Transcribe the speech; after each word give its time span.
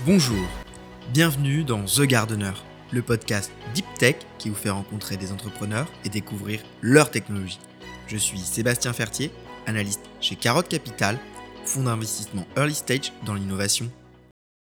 Bonjour, 0.00 0.48
bienvenue 1.12 1.64
dans 1.64 1.84
The 1.84 2.02
Gardener, 2.02 2.52
le 2.92 3.02
podcast 3.02 3.52
Deep 3.74 3.84
Tech 3.98 4.16
qui 4.38 4.48
vous 4.48 4.56
fait 4.56 4.70
rencontrer 4.70 5.16
des 5.16 5.30
entrepreneurs 5.30 5.86
et 6.04 6.08
découvrir 6.08 6.60
leur 6.80 7.10
technologie. 7.10 7.60
Je 8.08 8.16
suis 8.16 8.40
Sébastien 8.40 8.94
Fertier, 8.94 9.30
analyste 9.66 10.00
chez 10.20 10.34
Carotte 10.34 10.68
Capital, 10.68 11.18
fonds 11.66 11.84
d'investissement 11.84 12.46
early 12.56 12.74
stage 12.74 13.12
dans 13.26 13.34
l'innovation. 13.34 13.88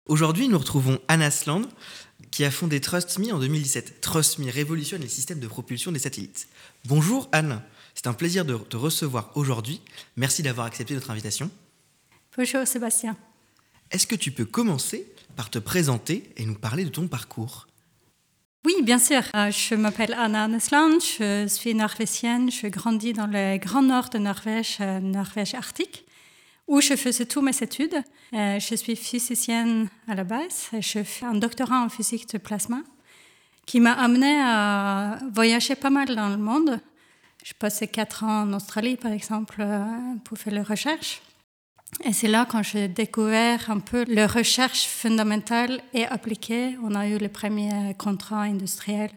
Aujourd'hui, 0.08 0.50
nous 0.50 0.58
retrouvons 0.58 1.00
Anna 1.08 1.32
Sland, 1.32 1.68
qui 2.32 2.44
a 2.44 2.52
fondé 2.52 2.82
TrustMe 2.82 3.32
en 3.32 3.40
2017. 3.40 4.02
TrustMe 4.02 4.50
révolutionne 4.50 5.04
les 5.04 5.08
systèmes 5.08 5.40
de 5.40 5.48
propulsion 5.48 5.92
des 5.92 6.00
satellites. 6.00 6.50
Bonjour 6.86 7.30
Anne, 7.32 7.62
c'est 7.94 8.08
un 8.08 8.14
plaisir 8.14 8.46
de 8.46 8.58
te 8.58 8.76
recevoir 8.76 9.32
aujourd'hui. 9.36 9.80
Merci 10.18 10.42
d'avoir 10.42 10.66
accepté 10.66 10.96
notre 10.96 11.12
invitation. 11.12 11.50
Bonjour 12.36 12.66
Sébastien. 12.66 13.16
Est-ce 13.92 14.06
que 14.06 14.16
tu 14.16 14.32
peux 14.32 14.46
commencer 14.46 15.12
par 15.36 15.50
te 15.50 15.58
présenter 15.58 16.32
et 16.38 16.46
nous 16.46 16.56
parler 16.56 16.84
de 16.84 16.90
ton 16.90 17.08
parcours? 17.08 17.68
Oui, 18.66 18.74
bien 18.84 19.00
sûr. 19.00 19.22
Euh, 19.36 19.50
je 19.52 19.74
m'appelle 19.74 20.14
Anna 20.14 20.48
Nesland, 20.48 21.00
je 21.00 21.48
suis 21.48 21.74
norvégienne, 21.74 22.52
je 22.52 22.68
grandis 22.68 23.14
dans 23.14 23.26
le 23.26 23.58
grand 23.58 23.82
nord 23.82 24.10
de 24.10 24.20
Norvège, 24.20 24.78
euh, 24.82 25.00
Norvège 25.00 25.56
arctique, 25.56 26.06
où 26.68 26.82
je 26.82 26.96
faisais 26.96 27.26
toutes 27.26 27.44
mes 27.44 27.58
études. 27.64 28.04
Euh, 28.34 28.60
je 28.60 28.76
suis 28.76 28.96
physicienne 28.96 29.88
à 30.08 30.14
la 30.14 30.24
base, 30.24 30.70
je 30.80 31.04
fais 31.04 31.26
un 31.26 31.36
doctorat 31.36 31.84
en 31.84 31.90
physique 31.90 32.30
de 32.30 32.38
plasma 32.38 32.82
qui 33.66 33.80
m'a 33.80 33.94
amené 33.94 34.40
à 34.42 35.20
voyager 35.34 35.76
pas 35.76 35.90
mal 35.90 36.16
dans 36.16 36.30
le 36.30 36.38
monde. 36.38 36.80
Je 37.44 37.54
passais 37.54 37.88
quatre 37.88 38.24
ans 38.24 38.42
en 38.42 38.54
Australie, 38.54 38.98
par 38.98 39.14
exemple, 39.14 39.66
pour 40.26 40.38
faire 40.38 40.54
les 40.54 40.62
recherches. 40.62 41.22
Et 42.06 42.14
c'est 42.14 42.28
là 42.28 42.48
quand 42.50 42.64
j'ai 42.64 42.88
découvert 42.88 43.70
un 43.70 43.80
peu 43.80 44.06
la 44.08 44.28
recherche 44.28 44.88
fondamentale 44.88 45.82
et 45.94 46.06
appliquée. 46.06 46.78
On 46.84 46.96
a 46.96 47.08
eu 47.08 47.18
les 47.18 47.30
premiers 47.30 47.94
contrats 47.98 48.44
industriels 48.44 49.12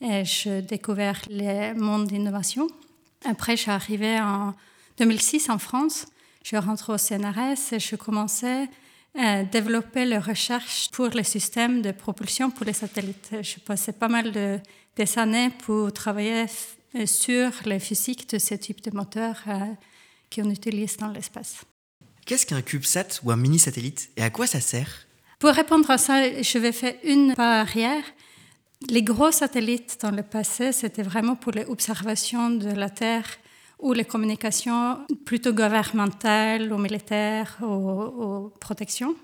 et 0.00 0.24
j'ai 0.24 0.62
découvert 0.62 1.20
le 1.30 1.74
monde 1.74 2.08
d'innovation. 2.08 2.66
Après, 3.24 3.56
je 3.56 3.62
suis 3.62 3.70
arrivée 3.70 4.18
en 4.20 4.54
2006 4.98 5.50
en 5.50 5.58
France. 5.58 6.06
Je 6.42 6.56
rentre 6.56 6.94
au 6.94 6.98
CNRS 6.98 7.72
et 7.72 7.80
je 7.80 7.96
commençais 7.96 8.68
à 9.16 9.44
développer 9.44 10.04
la 10.04 10.20
recherche 10.20 10.90
pour 10.90 11.08
les 11.08 11.24
systèmes 11.24 11.82
de 11.82 11.92
propulsion 11.92 12.50
pour 12.50 12.66
les 12.66 12.72
satellites. 12.72 13.30
Je 13.42 13.58
passais 13.60 13.92
pas 13.92 14.08
mal 14.08 14.32
de, 14.32 14.58
des 14.96 15.18
années 15.18 15.50
pour 15.50 15.92
travailler 15.92 16.46
sur 17.04 17.50
les 17.64 17.78
physiques 17.78 18.28
de 18.30 18.38
ce 18.38 18.54
type 18.54 18.82
de 18.82 18.94
moteur 18.94 19.36
euh, 19.46 19.66
qu'on 20.34 20.50
utilise 20.50 20.96
dans 20.96 21.08
l'espace. 21.08 21.64
Qu'est-ce 22.28 22.44
qu'un 22.44 22.60
CubeSat 22.60 23.20
ou 23.24 23.30
un 23.30 23.38
mini-satellite 23.38 24.10
et 24.18 24.22
à 24.22 24.28
quoi 24.28 24.46
ça 24.46 24.60
sert? 24.60 25.06
Pour 25.38 25.48
répondre 25.48 25.90
à 25.90 25.96
ça, 25.96 26.42
je 26.42 26.58
vais 26.58 26.72
faire 26.72 26.92
une 27.02 27.34
pas 27.34 27.62
arrière. 27.62 28.04
Les 28.90 29.02
gros 29.02 29.30
satellites 29.30 29.96
dans 30.02 30.10
le 30.10 30.22
passé, 30.22 30.72
c'était 30.72 31.02
vraiment 31.02 31.36
pour 31.36 31.52
les 31.52 31.64
observations 31.64 32.50
de 32.50 32.68
la 32.68 32.90
Terre 32.90 33.24
ou 33.78 33.94
les 33.94 34.04
communications 34.04 34.98
plutôt 35.24 35.54
gouvernementales 35.54 36.70
ou 36.70 36.76
militaires 36.76 37.56
ou, 37.62 38.50
protection. 38.60 39.16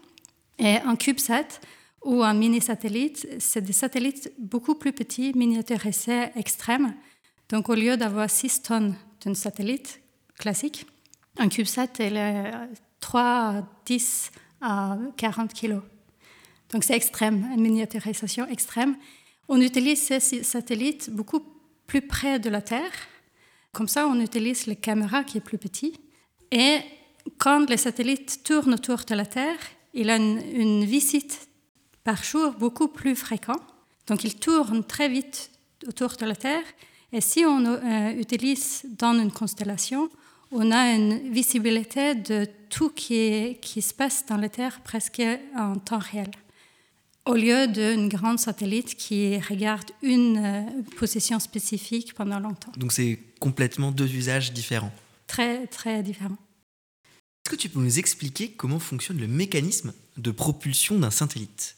Et 0.58 0.76
un 0.76 0.96
CubeSat 0.96 1.60
ou 2.06 2.22
un 2.22 2.32
mini-satellite, 2.32 3.28
c'est 3.38 3.60
des 3.60 3.74
satellites 3.74 4.32
beaucoup 4.38 4.76
plus 4.76 4.94
petits, 4.94 5.34
miniaturisés, 5.34 6.30
extrêmes. 6.36 6.94
Donc 7.50 7.68
au 7.68 7.74
lieu 7.74 7.98
d'avoir 7.98 8.30
6 8.30 8.62
tonnes 8.62 8.94
d'un 9.22 9.34
satellite 9.34 10.00
classique, 10.38 10.86
un 11.36 11.50
CubeSat 11.50 12.00
est 12.00 12.10
3, 13.04 13.62
10 13.84 14.32
à 14.62 14.96
40 15.18 15.52
kilos. 15.52 15.82
Donc 16.70 16.84
c'est 16.84 16.94
extrême, 16.94 17.46
une 17.54 17.60
miniaturisation 17.60 18.48
extrême. 18.48 18.96
On 19.46 19.60
utilise 19.60 20.00
ces 20.00 20.42
satellites 20.42 21.10
beaucoup 21.10 21.42
plus 21.86 22.00
près 22.00 22.38
de 22.38 22.48
la 22.48 22.62
Terre. 22.62 22.92
Comme 23.72 23.88
ça, 23.88 24.08
on 24.08 24.18
utilise 24.20 24.66
les 24.66 24.76
caméras 24.76 25.22
qui 25.22 25.36
est 25.36 25.42
plus 25.42 25.58
petit. 25.58 26.00
Et 26.50 26.78
quand 27.36 27.68
les 27.68 27.76
satellites 27.76 28.42
tournent 28.42 28.72
autour 28.72 29.00
de 29.06 29.14
la 29.14 29.26
Terre, 29.26 29.58
il 29.92 30.08
a 30.08 30.16
une, 30.16 30.84
visite 30.86 31.48
par 32.04 32.24
jour 32.24 32.52
beaucoup 32.52 32.88
plus 32.88 33.16
fréquente. 33.16 33.62
Donc 34.06 34.24
il 34.24 34.36
tourne 34.36 34.82
très 34.82 35.10
vite 35.10 35.50
autour 35.86 36.16
de 36.16 36.24
la 36.24 36.36
Terre. 36.36 36.64
Et 37.12 37.20
si 37.20 37.44
on 37.44 37.66
euh, 37.66 38.12
utilise 38.18 38.86
dans 38.98 39.12
une 39.12 39.30
constellation, 39.30 40.08
on 40.54 40.70
a 40.70 40.92
une 40.92 41.32
visibilité 41.32 42.14
de 42.14 42.46
tout 42.70 42.90
qui, 42.90 43.58
qui 43.60 43.82
se 43.82 43.92
passe 43.92 44.24
dans 44.26 44.36
la 44.36 44.48
Terre 44.48 44.80
presque 44.82 45.22
en 45.56 45.74
temps 45.74 45.98
réel. 45.98 46.30
Au 47.26 47.34
lieu 47.34 47.66
d'un 47.66 48.06
grand 48.06 48.36
satellite 48.36 48.94
qui 48.94 49.38
regarde 49.38 49.90
une 50.02 50.36
euh, 50.36 50.82
position 50.96 51.40
spécifique 51.40 52.14
pendant 52.14 52.38
longtemps. 52.38 52.70
Donc 52.76 52.92
c'est 52.92 53.18
complètement 53.40 53.90
deux 53.90 54.14
usages 54.14 54.52
différents. 54.52 54.92
Très, 55.26 55.66
très 55.66 56.02
différents. 56.02 56.36
Est-ce 57.44 57.50
que 57.50 57.56
tu 57.56 57.68
peux 57.68 57.80
nous 57.80 57.98
expliquer 57.98 58.52
comment 58.52 58.78
fonctionne 58.78 59.18
le 59.18 59.26
mécanisme 59.26 59.92
de 60.18 60.30
propulsion 60.30 60.98
d'un 60.98 61.10
satellite? 61.10 61.76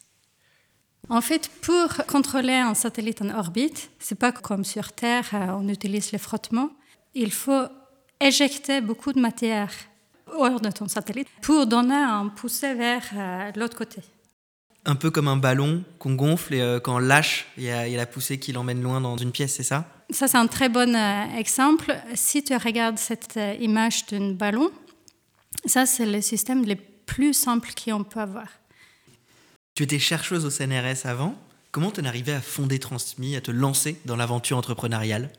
En 1.09 1.21
fait, 1.21 1.49
pour 1.63 1.89
contrôler 2.07 2.55
un 2.55 2.75
satellite 2.75 3.23
en 3.23 3.31
orbite, 3.31 3.91
c'est 4.01 4.19
pas 4.19 4.33
comme 4.33 4.65
sur 4.65 4.93
Terre, 4.93 5.31
euh, 5.33 5.47
on 5.59 5.69
utilise 5.69 6.13
le 6.13 6.19
frottement. 6.19 6.71
Il 7.15 7.33
faut 7.33 7.69
éjecter 8.21 8.81
beaucoup 8.81 9.13
de 9.13 9.21
matière 9.21 9.73
hors 10.27 10.61
de 10.61 10.71
ton 10.71 10.89
satellite 10.89 11.29
pour 11.43 11.67
donner 11.67 11.95
un 11.95 12.29
poussé 12.29 12.75
vers 12.75 13.05
euh, 13.15 13.53
l'autre 13.57 13.77
côté. 13.77 14.01
Un 14.85 14.95
peu 14.95 15.11
comme 15.11 15.29
un 15.29 15.37
ballon 15.37 15.85
qu'on 15.99 16.15
gonfle 16.15 16.55
et 16.55 16.61
euh, 16.61 16.81
quand 16.81 16.97
on 16.97 16.99
lâche, 16.99 17.47
il 17.57 17.65
y, 17.65 17.71
a, 17.71 17.89
la 17.89 18.07
poussée 18.07 18.39
qui 18.39 18.53
l'emmène 18.53 18.83
loin 18.83 19.01
dans 19.01 19.17
une 19.17 19.33
pièce, 19.33 19.55
c'est 19.55 19.63
ça? 19.63 19.89
Ça, 20.11 20.29
c'est 20.29 20.37
un 20.37 20.47
très 20.47 20.69
bon 20.69 20.95
euh, 20.95 21.37
exemple. 21.37 21.97
Si 22.15 22.45
tu 22.45 22.57
regardes 22.57 22.99
cette 22.99 23.39
image 23.61 24.07
d'un 24.07 24.33
ballon, 24.33 24.71
ça, 25.65 25.87
c'est 25.87 26.07
le 26.07 26.21
système 26.21 26.65
le 26.65 26.77
plus 26.77 27.35
simple 27.35 27.71
qu'on 27.73 28.05
peut 28.05 28.21
avoir. 28.21 28.47
Tu 29.75 29.83
étais 29.83 29.99
chercheuse 29.99 30.45
au 30.45 30.51
CNRS 30.51 31.05
avant. 31.07 31.35
Comment 31.73 31.91
tu 31.91 32.01
es 32.01 32.07
arrivée 32.07 32.33
à 32.33 32.41
fonder 32.41 32.79
Transmis, 32.79 33.37
à 33.37 33.41
te 33.41 33.51
lancer 33.51 34.01
dans 34.07 34.17
l'aventure 34.17 34.57
entrepreneuriale? 34.57 35.31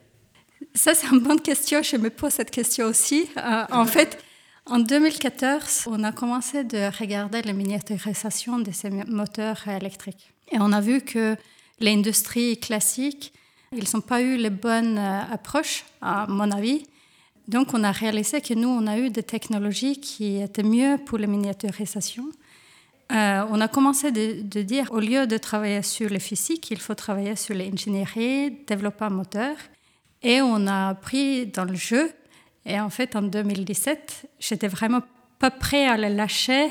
Ça, 0.73 0.94
c'est 0.94 1.07
une 1.07 1.19
bonne 1.19 1.41
question. 1.41 1.81
Je 1.81 1.97
me 1.97 2.09
pose 2.09 2.34
cette 2.34 2.51
question 2.51 2.85
aussi. 2.85 3.28
Euh, 3.38 3.63
en 3.72 3.85
fait, 3.85 4.23
en 4.66 4.79
2014, 4.79 5.85
on 5.88 6.03
a 6.03 6.12
commencé 6.12 6.63
de 6.63 6.90
regarder 7.00 7.41
la 7.41 7.53
miniaturisation 7.53 8.59
de 8.59 8.72
ces 8.72 8.90
moteurs 8.90 9.68
électriques. 9.68 10.34
Et 10.51 10.57
on 10.59 10.72
a 10.72 10.81
vu 10.81 11.01
que 11.01 11.35
l'industrie 11.79 12.59
classique, 12.59 13.34
ils 13.72 13.85
n'ont 13.94 14.01
pas 14.01 14.22
eu 14.22 14.38
les 14.38 14.50
bonnes 14.50 14.97
euh, 14.97 15.22
approches, 15.31 15.85
à 16.01 16.25
mon 16.28 16.51
avis. 16.51 16.85
Donc, 17.47 17.74
on 17.74 17.84
a 17.84 17.91
réalisé 17.91 18.41
que 18.41 18.53
nous, 18.53 18.68
on 18.68 18.88
a 18.88 18.97
eu 18.97 19.09
des 19.09 19.24
technologies 19.24 20.00
qui 20.00 20.41
étaient 20.41 20.63
mieux 20.63 20.97
pour 20.97 21.18
la 21.18 21.28
miniaturisation. 21.28 22.25
Euh, 23.12 23.45
on 23.50 23.62
a 23.62 23.69
commencé 23.69 24.12
de, 24.12 24.41
de, 24.41 24.62
dire, 24.62 24.91
au 24.91 25.00
lieu 25.00 25.28
de 25.28 25.38
travailler 25.38 25.81
sur 25.81 26.09
le 26.09 26.19
physique, 26.19 26.69
il 26.72 26.79
faut 26.79 26.95
travailler 26.95 27.38
sur 27.38 27.56
l'ingénierie, 27.56 28.51
développer 28.68 29.06
un 29.06 29.12
moteur. 29.12 29.56
Et 30.27 30.41
on 30.41 30.67
a 30.67 30.93
pris 30.93 31.47
dans 31.47 31.63
le 31.63 31.75
jeu. 31.75 32.11
Et 32.65 32.77
en 32.81 32.89
fait, 32.89 33.15
en 33.15 33.21
2017, 33.21 34.29
j'étais 34.39 34.67
vraiment 34.67 34.99
pas 35.39 35.51
prêt 35.51 35.88
à 35.88 35.95
le 35.95 36.09
lâcher. 36.13 36.67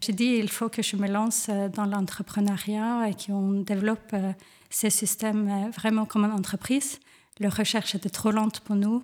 J'ai 0.00 0.12
dit, 0.12 0.36
il 0.38 0.48
faut 0.48 0.68
que 0.68 0.80
je 0.80 0.94
me 0.94 1.08
lance 1.08 1.48
euh, 1.48 1.68
dans 1.68 1.84
l'entrepreneuriat 1.84 3.08
et 3.08 3.14
qu'on 3.14 3.62
développe 3.62 4.12
euh, 4.14 4.32
ces 4.70 4.88
systèmes 4.88 5.48
euh, 5.48 5.70
vraiment 5.70 6.06
comme 6.06 6.24
une 6.24 6.30
entreprise. 6.30 7.00
La 7.40 7.48
recherche 7.48 7.96
était 7.96 8.08
trop 8.08 8.30
lente 8.30 8.60
pour 8.60 8.76
nous. 8.76 9.02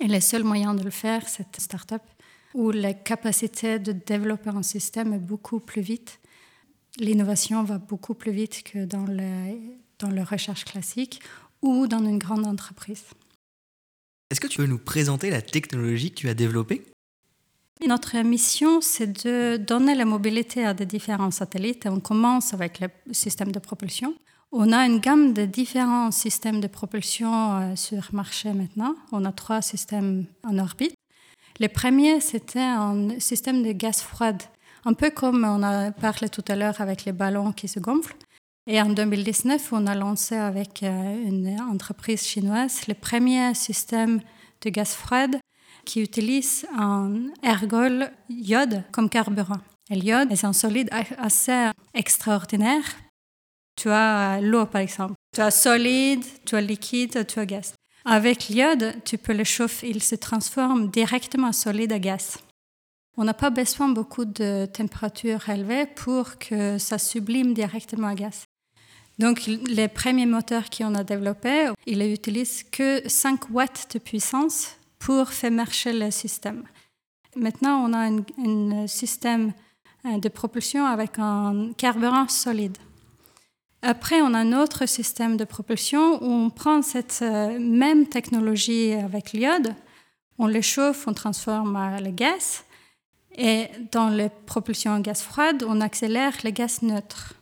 Et 0.00 0.06
le 0.06 0.20
seul 0.20 0.44
moyen 0.44 0.72
de 0.72 0.84
le 0.84 0.90
faire, 0.90 1.28
c'est 1.28 1.48
une 1.52 1.64
start-up 1.64 2.02
où 2.54 2.70
la 2.70 2.94
capacité 2.94 3.80
de 3.80 3.90
développer 3.90 4.50
un 4.50 4.62
système 4.62 5.12
est 5.12 5.18
beaucoup 5.18 5.58
plus 5.58 5.82
vite. 5.82 6.20
L'innovation 6.98 7.64
va 7.64 7.78
beaucoup 7.78 8.14
plus 8.14 8.30
vite 8.30 8.62
que 8.62 8.84
dans, 8.84 9.04
le, 9.04 9.58
dans 9.98 10.10
la 10.10 10.22
recherche 10.22 10.64
classique, 10.64 11.20
ou 11.64 11.86
dans 11.86 12.04
une 12.04 12.18
grande 12.18 12.46
entreprise. 12.46 13.04
Est-ce 14.30 14.40
que 14.40 14.46
tu 14.46 14.58
peux 14.58 14.66
nous 14.66 14.78
présenter 14.78 15.30
la 15.30 15.42
technologie 15.42 16.10
que 16.10 16.16
tu 16.16 16.28
as 16.28 16.34
développée? 16.34 16.84
Notre 17.86 18.16
mission, 18.18 18.80
c'est 18.80 19.24
de 19.24 19.56
donner 19.56 19.94
la 19.94 20.04
mobilité 20.04 20.64
à 20.64 20.74
des 20.74 20.86
différents 20.86 21.30
satellites. 21.30 21.86
On 21.86 22.00
commence 22.00 22.54
avec 22.54 22.80
le 22.80 22.88
système 23.12 23.50
de 23.50 23.58
propulsion. 23.58 24.14
On 24.52 24.72
a 24.72 24.86
une 24.86 25.00
gamme 25.00 25.32
de 25.32 25.44
différents 25.44 26.10
systèmes 26.12 26.60
de 26.60 26.68
propulsion 26.68 27.32
euh, 27.32 27.76
sur 27.76 28.08
le 28.12 28.16
marché 28.16 28.52
maintenant. 28.52 28.94
On 29.10 29.24
a 29.24 29.32
trois 29.32 29.62
systèmes 29.62 30.26
en 30.44 30.58
orbite. 30.58 30.94
Le 31.58 31.68
premier, 31.68 32.20
c'était 32.20 32.60
un 32.60 33.18
système 33.18 33.62
de 33.62 33.72
gaz 33.72 34.00
froid, 34.00 34.38
un 34.84 34.94
peu 34.94 35.10
comme 35.10 35.44
on 35.44 35.62
a 35.62 35.90
parlé 35.90 36.28
tout 36.28 36.44
à 36.48 36.56
l'heure 36.56 36.80
avec 36.80 37.04
les 37.04 37.12
ballons 37.12 37.52
qui 37.52 37.68
se 37.68 37.80
gonflent. 37.80 38.16
Et 38.66 38.80
en 38.80 38.88
2019, 38.88 39.72
on 39.72 39.86
a 39.86 39.94
lancé 39.94 40.36
avec 40.36 40.82
euh, 40.82 41.28
une 41.28 41.60
entreprise 41.60 42.22
chinoise 42.22 42.86
le 42.88 42.94
premier 42.94 43.54
système 43.54 44.20
de 44.62 44.70
gaz 44.70 44.94
froid 44.94 45.28
qui 45.84 46.00
utilise 46.00 46.66
un 46.74 47.26
ergol 47.42 48.10
iode 48.30 48.82
comme 48.90 49.10
carburant. 49.10 49.60
Et 49.90 49.96
l'iode 49.96 50.32
est 50.32 50.44
un 50.44 50.54
solide 50.54 50.88
assez 51.18 51.70
extraordinaire. 51.92 52.84
Tu 53.76 53.90
as 53.90 54.40
l'eau, 54.40 54.64
par 54.64 54.80
exemple. 54.80 55.12
Tu 55.34 55.42
as 55.42 55.50
solide, 55.50 56.24
tu 56.46 56.56
as 56.56 56.62
liquide, 56.62 57.26
tu 57.26 57.38
as 57.38 57.44
gaz. 57.44 57.74
Avec 58.06 58.48
l'iode, 58.48 58.94
tu 59.04 59.18
peux 59.18 59.34
le 59.34 59.44
chauffer, 59.44 59.90
il 59.90 60.02
se 60.02 60.14
transforme 60.14 60.90
directement 60.90 61.48
en 61.48 61.52
solide 61.52 61.92
à 61.92 61.98
gaz. 61.98 62.38
On 63.18 63.24
n'a 63.24 63.34
pas 63.34 63.50
besoin 63.50 63.88
beaucoup 63.88 64.24
de 64.24 64.66
température 64.66 65.50
élevée 65.50 65.84
pour 65.84 66.38
que 66.38 66.78
ça 66.78 66.96
sublime 66.96 67.52
directement 67.52 68.08
à 68.08 68.14
gaz. 68.14 68.44
Donc, 69.18 69.46
les 69.46 69.88
premiers 69.88 70.26
moteurs 70.26 70.68
qu'on 70.70 70.94
a 70.94 71.04
développés, 71.04 71.70
ils 71.86 71.98
n'utilisent 71.98 72.64
que 72.64 73.08
5 73.08 73.50
watts 73.50 73.86
de 73.94 73.98
puissance 73.98 74.76
pour 74.98 75.28
faire 75.28 75.52
marcher 75.52 75.92
le 75.92 76.10
système. 76.10 76.64
Maintenant, 77.36 77.84
on 77.88 77.92
a 77.92 78.10
un, 78.10 78.86
système 78.86 79.52
euh, 80.06 80.18
de 80.18 80.28
propulsion 80.28 80.84
avec 80.86 81.18
un 81.18 81.72
carburant 81.76 82.28
solide. 82.28 82.76
Après, 83.82 84.20
on 84.22 84.34
a 84.34 84.38
un 84.38 84.52
autre 84.52 84.86
système 84.86 85.36
de 85.36 85.44
propulsion 85.44 86.22
où 86.22 86.26
on 86.26 86.50
prend 86.50 86.82
cette 86.82 87.20
euh, 87.22 87.58
même 87.58 88.06
technologie 88.06 88.92
avec 88.92 89.32
l'iode, 89.32 89.74
on 90.38 90.46
le 90.46 90.60
chauffe, 90.60 91.06
on 91.06 91.14
transforme 91.14 91.78
le 92.02 92.10
gaz, 92.10 92.64
et 93.36 93.66
dans 93.92 94.08
la 94.08 94.28
propulsion 94.28 94.92
en 94.92 95.00
gaz 95.00 95.22
froide, 95.22 95.64
on 95.68 95.80
accélère 95.80 96.34
le 96.44 96.50
gaz 96.50 96.82
neutre. 96.82 97.34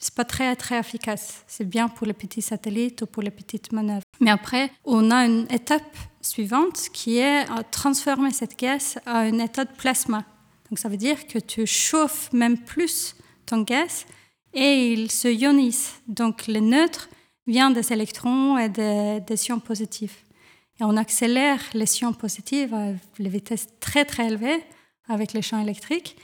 C'est 0.00 0.14
pas 0.14 0.24
très 0.24 0.54
très 0.56 0.78
efficace. 0.78 1.44
C'est 1.46 1.68
bien 1.68 1.88
pour 1.88 2.06
les 2.06 2.12
petits 2.12 2.42
satellites 2.42 3.02
ou 3.02 3.06
pour 3.06 3.22
les 3.22 3.30
petites 3.30 3.72
manœuvres. 3.72 4.04
Mais 4.20 4.30
après, 4.30 4.70
on 4.84 5.10
a 5.10 5.26
une 5.26 5.46
étape 5.50 5.96
suivante 6.20 6.88
qui 6.92 7.18
est 7.18 7.46
transformer 7.70 8.30
cette 8.30 8.58
gaz 8.58 8.98
à 9.06 9.26
une 9.26 9.40
état 9.40 9.64
de 9.64 9.72
plasma. 9.72 10.24
Donc 10.70 10.78
ça 10.78 10.88
veut 10.88 10.96
dire 10.96 11.26
que 11.26 11.38
tu 11.38 11.66
chauffes 11.66 12.32
même 12.32 12.58
plus 12.58 13.16
ton 13.46 13.62
gaz 13.62 14.06
et 14.52 14.92
il 14.92 15.10
se 15.10 15.28
ionise. 15.28 15.92
Donc 16.06 16.46
le 16.46 16.60
neutre 16.60 17.08
vient 17.46 17.70
des 17.70 17.92
électrons 17.92 18.58
et 18.58 18.68
des, 18.68 19.20
des 19.26 19.46
ions 19.46 19.60
positifs. 19.60 20.24
Et 20.80 20.84
on 20.84 20.96
accélère 20.96 21.60
les 21.74 22.00
ions 22.00 22.12
positifs 22.12 22.72
à 22.72 22.92
des 23.18 23.28
vitesses 23.28 23.68
très 23.80 24.04
très 24.04 24.28
élevées 24.28 24.62
avec 25.08 25.32
les 25.32 25.42
champs 25.42 25.60
électriques. 25.60 26.16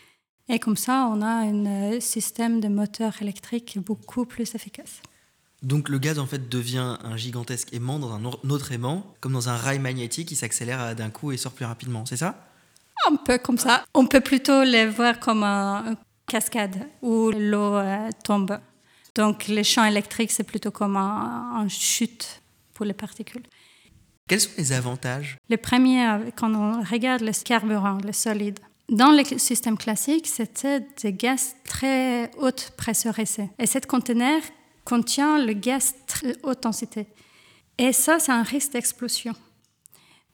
Et 0.49 0.59
comme 0.59 0.77
ça, 0.77 1.09
on 1.11 1.23
a 1.23 1.27
un 1.27 2.01
système 2.01 2.61
de 2.61 2.69
moteur 2.69 3.21
électrique 3.23 3.79
beaucoup 3.79 4.27
plus 4.27 4.55
efficace. 4.55 5.01
Donc 5.63 5.89
le 5.89 5.99
gaz 5.99 6.19
en 6.19 6.27
fait 6.27 6.51
devient 6.51 6.99
un 7.03 7.17
gigantesque 7.17 7.73
aimant 7.73 7.99
dans 7.99 8.13
un 8.13 8.25
autre 8.25 8.73
aimant, 8.73 9.07
comme 9.21 9.33
dans 9.33 9.49
un 9.49 9.57
rail 9.57 9.79
magnétique 9.79 10.29
qui 10.29 10.37
s'accélère 10.37 10.95
d'un 10.95 11.09
coup 11.09 11.33
et 11.33 11.39
sort 11.39 11.53
plus 11.53 11.65
rapidement, 11.65 12.05
c'est 12.05 12.19
ça? 12.19 12.51
Un 13.09 13.17
peu 13.17 13.39
comme 13.39 13.57
ça. 13.57 13.85
On 13.95 14.07
peut 14.07 14.21
plutôt 14.21 14.63
les 14.63 14.87
voir 14.87 15.19
comme 15.19 15.43
une 15.43 15.97
cascade 16.27 16.87
où 17.01 17.31
l'eau 17.31 17.77
euh, 17.77 18.11
tombe. 18.23 18.59
Donc 19.15 19.47
les 19.47 19.65
champs 19.65 19.85
électriques, 19.85 20.33
c'est 20.33 20.45
plutôt 20.45 20.71
comme 20.71 20.97
un, 20.97 21.67
chute 21.69 22.43
pour 22.75 22.85
les 22.85 22.93
particules. 22.93 23.45
Quels 24.29 24.41
sont 24.41 24.51
les 24.59 24.73
avantages? 24.73 25.39
Le 25.49 25.57
premier, 25.57 26.07
euh, 26.07 26.31
quand 26.37 26.55
on 26.55 26.83
regarde 26.83 27.23
le 27.23 27.33
carburant, 27.43 27.99
le 28.05 28.13
solide, 28.13 28.59
dans 28.89 29.11
le 29.11 29.25
système 29.39 29.79
classique, 29.79 30.27
c'était 30.27 30.81
des 31.03 31.13
gaz 31.13 31.57
très 31.65 32.31
haute 32.39 32.73
pressurisés. 32.77 33.49
Et 33.59 33.67
ce 33.67 33.79
conteneur 33.79 34.43
contient 34.85 35.39
le 35.39 35.55
gaz 35.55 35.95
très 36.07 36.37
haute 36.43 36.63
densité. 36.63 37.07
Et 37.79 37.93
ça, 37.93 38.19
c'est 38.19 38.33
un 38.33 38.43
risque 38.43 38.73
d'explosion. 38.73 39.35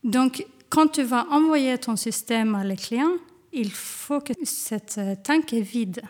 Donc, 0.02 0.44
quand 0.68 0.88
tu 0.88 1.02
vas 1.02 1.26
envoyer 1.30 1.78
ton 1.78 1.96
système 1.96 2.54
à 2.54 2.64
les 2.64 2.76
clients, 2.76 3.16
il 3.52 3.70
faut 3.70 4.20
que 4.20 4.32
cette 4.44 4.98
euh, 4.98 5.14
tank 5.22 5.52
est 5.52 5.60
vide. 5.60 6.02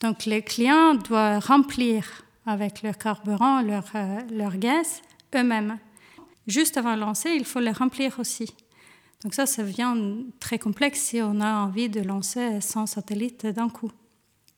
Donc, 0.00 0.26
les 0.26 0.42
clients 0.42 0.94
doivent 0.94 1.44
remplir 1.44 2.22
avec 2.46 2.82
leur 2.82 2.96
carburant, 2.96 3.62
leur, 3.62 3.84
euh, 3.94 4.18
leur 4.30 4.56
gaz 4.56 5.00
eux-mêmes. 5.34 5.78
Juste 6.46 6.76
avant 6.76 6.94
de 6.94 7.00
lancer, 7.00 7.30
il 7.30 7.44
faut 7.44 7.60
les 7.60 7.72
remplir 7.72 8.18
aussi. 8.18 8.54
Donc 9.24 9.34
ça, 9.34 9.46
ça 9.46 9.62
devient 9.62 9.94
très 10.38 10.58
complexe 10.58 11.00
si 11.00 11.20
on 11.20 11.40
a 11.40 11.54
envie 11.64 11.88
de 11.88 12.00
lancer 12.00 12.60
100 12.60 12.86
satellites 12.86 13.46
d'un 13.46 13.68
coup. 13.68 13.90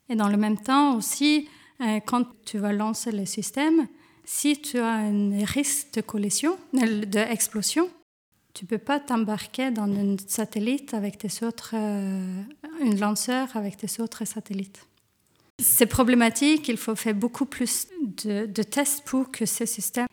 Et 0.09 0.17
dans 0.17 0.29
le 0.29 0.37
même 0.37 0.59
temps 0.59 0.97
aussi, 0.97 1.49
euh, 1.81 2.01
quand 2.01 2.25
tu 2.45 2.59
vas 2.59 2.73
lancer 2.73 3.11
le 3.11 3.25
système, 3.25 3.87
si 4.25 4.61
tu 4.61 4.79
as 4.79 4.93
un 4.93 5.45
risque 5.45 5.95
de 5.95 6.03
collision, 6.03 6.59
d'explosion, 6.73 7.89
tu 8.53 8.67
peux 8.67 8.79
pas 8.79 9.01
t'embarquer 9.01 9.71
dans 9.71 9.85
un 9.85 10.17
satellite 10.27 10.93
avec 10.93 11.19
tes 11.19 11.45
autres, 11.45 11.71
euh, 11.75 12.43
un 12.83 12.95
lanceur 12.97 13.49
avec 13.57 13.77
tes 13.77 14.03
autres 14.03 14.27
satellites. 14.27 14.85
C'est 15.59 15.87
problématique, 15.87 16.69
il 16.69 16.77
faut 16.77 16.97
faire 16.97 17.15
beaucoup 17.15 17.45
plus 17.45 17.87
de, 18.25 18.47
de 18.47 18.63
tests 18.63 19.05
pour 19.05 19.31
que 19.31 19.47
ce 19.47 19.65
système 19.67 20.07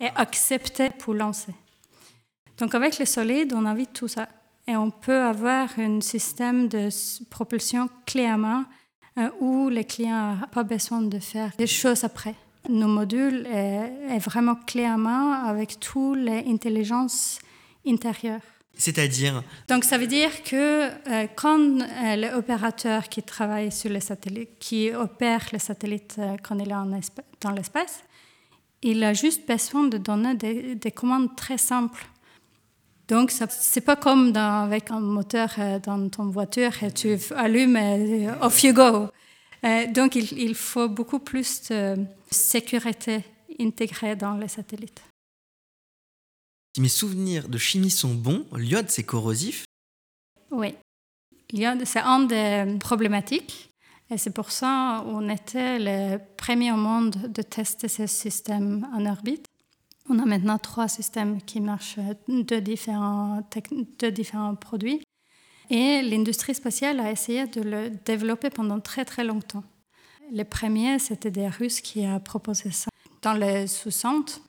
est 0.00 0.12
accepté 0.16 0.90
pour 0.98 1.14
lancer. 1.14 1.52
Donc 2.62 2.76
avec 2.76 2.96
les 2.98 3.06
solides, 3.06 3.52
on 3.56 3.66
invite 3.66 3.92
tout 3.92 4.06
ça. 4.06 4.28
Et 4.68 4.76
on 4.76 4.92
peut 4.92 5.20
avoir 5.20 5.68
un 5.80 6.00
système 6.00 6.68
de 6.68 6.90
propulsion 7.28 7.88
clé 8.06 8.24
à 8.24 8.36
main 8.36 8.66
euh, 9.18 9.28
où 9.40 9.68
les 9.68 9.82
clients 9.82 10.36
n'ont 10.36 10.46
pas 10.46 10.62
besoin 10.62 11.02
de 11.02 11.18
faire 11.18 11.50
des 11.58 11.66
choses 11.66 12.04
après. 12.04 12.36
Nos 12.68 12.86
modules 12.86 13.44
est, 13.48 14.18
vraiment 14.18 14.54
clé 14.54 14.84
à 14.84 14.96
main 14.96 15.42
avec 15.44 15.80
toutes 15.80 16.18
les 16.18 16.44
intelligences 16.46 17.40
intérieures. 17.84 18.46
C'est-à-dire? 18.74 19.42
Donc 19.66 19.82
ça 19.82 19.98
veut 19.98 20.06
dire 20.06 20.44
que 20.44 20.88
euh, 20.88 21.26
quand 21.34 21.58
euh, 21.58 22.14
l'opérateur 22.14 23.08
qui 23.08 23.24
travaille 23.24 23.72
sur 23.72 23.90
les 23.90 23.98
satellites, 23.98 24.60
qui 24.60 24.92
opère 24.94 25.48
le 25.52 25.58
satellite 25.58 26.20
quand 26.44 26.56
il 26.60 26.68
est 26.68 27.10
dans 27.40 27.50
l'espace, 27.50 28.04
il 28.82 29.02
a 29.02 29.14
juste 29.14 29.48
besoin 29.48 29.88
de 29.88 29.98
donner 29.98 30.34
des 30.36 30.92
commandes 30.92 31.34
très 31.34 31.58
simples 31.58 32.06
donc, 33.12 33.30
ce 33.30 33.44
n'est 33.44 33.84
pas 33.84 33.96
comme 33.96 34.34
avec 34.34 34.90
un 34.90 35.00
moteur 35.00 35.50
euh, 35.58 35.78
dans 35.78 36.08
ton 36.08 36.30
voiture 36.30 36.72
tu 36.94 37.18
allumes 37.36 37.76
et 37.76 38.26
euh, 38.26 38.40
off 38.40 38.64
you 38.64 38.72
go. 38.72 39.08
Euh, 39.64 39.86
donc, 39.92 40.16
il, 40.16 40.54
faut 40.54 40.88
beaucoup 40.88 41.18
plus 41.18 41.68
de 41.68 41.96
sécurité 42.30 43.22
intégrée 43.60 44.16
dans 44.16 44.38
les 44.38 44.48
satellites. 44.48 45.02
Si 46.74 46.80
mes 46.80 46.88
souvenirs 46.88 47.50
de 47.50 47.58
chimie 47.58 47.90
sont 47.90 48.14
bons, 48.14 48.46
l'iode, 48.56 48.88
c'est 48.88 49.04
corrosif 49.04 49.66
Oui. 50.50 50.74
L'iode, 51.52 51.84
c'est 51.84 52.00
une 52.00 52.26
des 52.26 52.78
problématiques. 52.78 53.68
Et 54.08 54.16
c'est 54.16 54.32
pour 54.32 54.50
ça 54.50 55.02
qu'on 55.04 55.28
était 55.28 55.78
les 55.78 56.16
premiers 56.38 56.72
au 56.72 56.76
monde 56.76 57.30
de 57.30 57.42
tester 57.42 57.88
ce 57.88 58.06
système 58.06 58.88
en 58.94 59.04
orbite. 59.04 59.44
On 60.08 60.18
a 60.18 60.24
maintenant 60.24 60.58
trois 60.58 60.88
systèmes 60.88 61.40
qui 61.42 61.60
marchent 61.60 61.98
de 62.28 62.58
différents, 62.58 64.54
produits. 64.56 65.02
Et 65.70 66.02
l'industrie 66.02 66.54
spatiale 66.54 67.00
a 67.00 67.10
essayé 67.10 67.46
de 67.46 67.60
le 67.60 67.90
développer 68.04 68.50
pendant 68.50 68.80
très 68.80 69.04
très 69.04 69.24
longtemps. 69.24 69.64
Les 70.30 70.44
premiers, 70.44 70.98
c'était 70.98 71.30
des 71.30 71.48
Russes 71.48 71.80
qui 71.80 72.00
ont 72.00 72.20
proposé 72.20 72.70
ça 72.70 72.90
dans 73.22 73.34
les 73.34 73.66
60. 73.66 74.42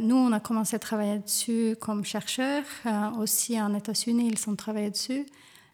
Nous, 0.00 0.16
on 0.16 0.32
a 0.32 0.40
commencé 0.40 0.76
à 0.76 0.78
travailler 0.78 1.18
dessus 1.18 1.76
comme 1.80 2.04
chercheurs. 2.04 2.64
Euh, 2.86 3.10
aussi 3.20 3.60
en 3.60 3.74
États-Unis, 3.74 4.30
ils 4.32 4.50
ont 4.50 4.56
travaillé 4.56 4.90
dessus. 4.90 5.24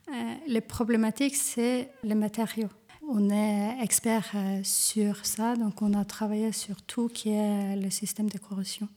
Euh, 0.08 0.34
les 0.46 0.60
problématiques, 0.60 1.36
c'est 1.36 1.90
les 2.02 2.14
matériaux. 2.14 2.68
On 3.08 3.30
est 3.30 3.78
expert 3.82 4.30
euh, 4.34 4.60
sur 4.62 5.24
ça, 5.24 5.56
donc 5.56 5.80
on 5.82 5.94
a 5.94 6.04
travaillé 6.04 6.52
sur 6.52 6.82
tout 6.82 7.08
qui 7.08 7.30
est 7.30 7.76
le 7.76 7.90
système 7.90 8.28
de 8.28 8.38
corrosion. 8.38 8.88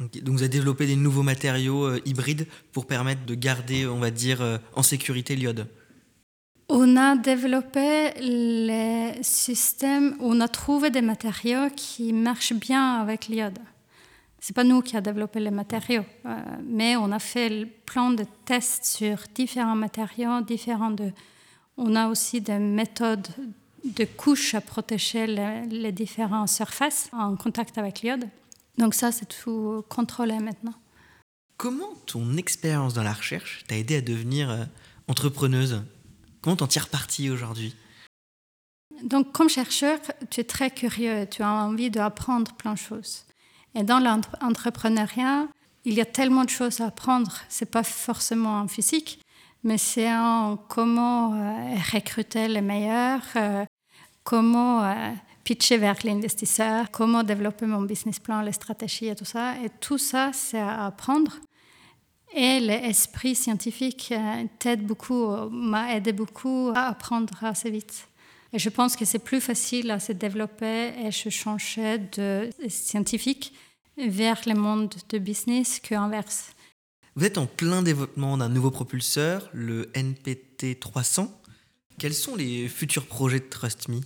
Donc 0.00 0.34
vous 0.34 0.42
avez 0.42 0.48
développé 0.48 0.86
des 0.86 0.96
nouveaux 0.96 1.22
matériaux 1.22 1.84
euh, 1.84 2.00
hybrides 2.04 2.46
pour 2.72 2.86
permettre 2.86 3.24
de 3.26 3.34
garder, 3.34 3.86
on 3.86 3.98
va 3.98 4.10
dire, 4.10 4.42
euh, 4.42 4.58
en 4.74 4.82
sécurité 4.82 5.36
l'iode 5.36 5.68
On 6.68 6.96
a 6.96 7.16
développé 7.16 8.10
les 8.20 9.12
systèmes, 9.22 10.16
on 10.18 10.40
a 10.40 10.48
trouvé 10.48 10.90
des 10.90 11.02
matériaux 11.02 11.68
qui 11.76 12.12
marchent 12.12 12.54
bien 12.54 13.00
avec 13.00 13.28
l'iode. 13.28 13.58
Ce 14.40 14.50
n'est 14.50 14.54
pas 14.54 14.64
nous 14.64 14.82
qui 14.82 14.96
avons 14.96 15.04
développé 15.04 15.38
les 15.38 15.52
matériaux, 15.52 16.04
euh, 16.26 16.36
mais 16.66 16.96
on 16.96 17.12
a 17.12 17.20
fait 17.20 17.64
plein 17.86 18.10
de 18.10 18.24
tests 18.44 18.84
sur 18.84 19.18
différents 19.32 19.76
matériaux, 19.76 20.40
différents. 20.40 20.94
On 21.76 21.94
a 21.94 22.08
aussi 22.08 22.40
des 22.40 22.58
méthodes 22.58 23.28
de 23.84 24.04
couches 24.04 24.54
à 24.54 24.60
protéger 24.60 25.26
les 25.26 25.92
différentes 25.92 26.48
surfaces 26.48 27.08
en 27.12 27.36
contact 27.36 27.78
avec 27.78 28.02
l'iode. 28.02 28.28
Donc 28.78 28.94
ça, 28.94 29.12
c'est 29.12 29.26
tout 29.26 29.84
contrôlé 29.88 30.38
maintenant. 30.38 30.74
Comment 31.56 31.94
ton 32.06 32.36
expérience 32.36 32.94
dans 32.94 33.02
la 33.02 33.12
recherche 33.12 33.64
t'a 33.68 33.76
aidé 33.76 33.96
à 33.96 34.00
devenir 34.00 34.50
euh, 34.50 34.64
entrepreneuse? 35.08 35.82
Comment 36.42 36.56
t'en 36.56 36.66
tires 36.66 36.88
parti 36.88 37.30
aujourd'hui? 37.30 37.74
Donc 39.02 39.32
comme 39.32 39.48
chercheur, 39.48 39.98
tu 40.30 40.40
es 40.40 40.44
très 40.44 40.70
curieux, 40.70 41.26
tu 41.30 41.42
as 41.42 41.50
envie 41.50 41.90
d'apprendre 41.90 42.52
plein 42.54 42.74
de 42.74 42.78
choses. 42.78 43.24
Et 43.74 43.82
dans 43.82 43.98
l'entrepreneuriat, 43.98 45.48
il 45.84 45.94
y 45.94 46.00
a 46.00 46.06
tellement 46.06 46.44
de 46.44 46.50
choses 46.50 46.80
à 46.80 46.86
apprendre. 46.86 47.32
C'est 47.48 47.70
pas 47.70 47.82
forcément 47.82 48.60
en 48.60 48.68
physique, 48.68 49.20
mais 49.62 49.78
c'est 49.78 50.12
en 50.12 50.56
comment 50.56 51.34
euh, 51.34 51.74
recruter 51.92 52.48
les 52.48 52.60
meilleurs, 52.60 53.22
euh, 53.36 53.64
comment 54.24 54.82
euh, 54.84 55.10
pitcher 55.44 55.76
vers 55.76 55.96
l'investisseur, 56.04 56.90
comment 56.90 57.22
développer 57.22 57.66
mon 57.66 57.82
business 57.82 58.18
plan, 58.18 58.40
les 58.40 58.52
stratégies 58.52 59.06
et 59.06 59.14
tout 59.14 59.24
ça. 59.24 59.54
Et 59.62 59.68
tout 59.80 59.98
ça, 59.98 60.32
c'est 60.32 60.58
à 60.58 60.86
apprendre. 60.86 61.38
Et 62.34 62.58
l'esprit 62.58 63.36
scientifique 63.36 64.12
t'aide 64.58 64.84
beaucoup, 64.84 65.28
m'a 65.50 65.94
aidé 65.94 66.12
beaucoup 66.12 66.72
à 66.74 66.88
apprendre 66.88 67.32
assez 67.44 67.70
vite. 67.70 68.08
Et 68.52 68.58
je 68.58 68.68
pense 68.68 68.96
que 68.96 69.04
c'est 69.04 69.18
plus 69.18 69.40
facile 69.40 69.90
à 69.90 70.00
se 70.00 70.12
développer 70.12 70.92
et 71.04 71.12
se 71.12 71.28
changer 71.28 71.98
de 71.98 72.50
scientifique 72.68 73.52
vers 73.96 74.40
le 74.46 74.54
monde 74.54 74.94
de 75.08 75.18
business 75.18 75.80
qu'inverse. 75.80 76.52
Vous 77.16 77.24
êtes 77.24 77.38
en 77.38 77.46
plein 77.46 77.82
développement 77.82 78.36
d'un 78.36 78.48
nouveau 78.48 78.70
propulseur, 78.70 79.48
le 79.52 79.90
NPT 79.94 80.80
300. 80.80 81.32
Quels 81.98 82.14
sont 82.14 82.34
les 82.34 82.68
futurs 82.68 83.06
projets 83.06 83.38
de 83.38 83.44
TrustMe 83.44 84.00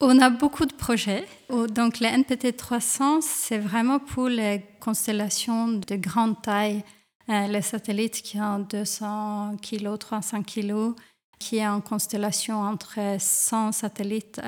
on 0.00 0.18
a 0.20 0.30
beaucoup 0.30 0.64
de 0.64 0.72
projets. 0.72 1.26
Donc, 1.50 2.00
le 2.00 2.06
NPT 2.06 2.56
300, 2.56 3.20
c'est 3.20 3.58
vraiment 3.58 3.98
pour 3.98 4.28
les 4.28 4.64
constellations 4.80 5.68
de 5.68 5.96
grande 5.96 6.40
taille, 6.42 6.82
euh, 7.28 7.46
les 7.46 7.62
satellites 7.62 8.22
qui 8.22 8.40
ont 8.40 8.60
200 8.60 9.56
kg, 9.58 9.98
300 9.98 10.42
kg, 10.42 10.94
qui 11.38 11.58
est 11.58 11.66
en 11.66 11.80
constellation 11.80 12.60
entre 12.60 12.98
100 13.18 13.72
satellites 13.72 14.40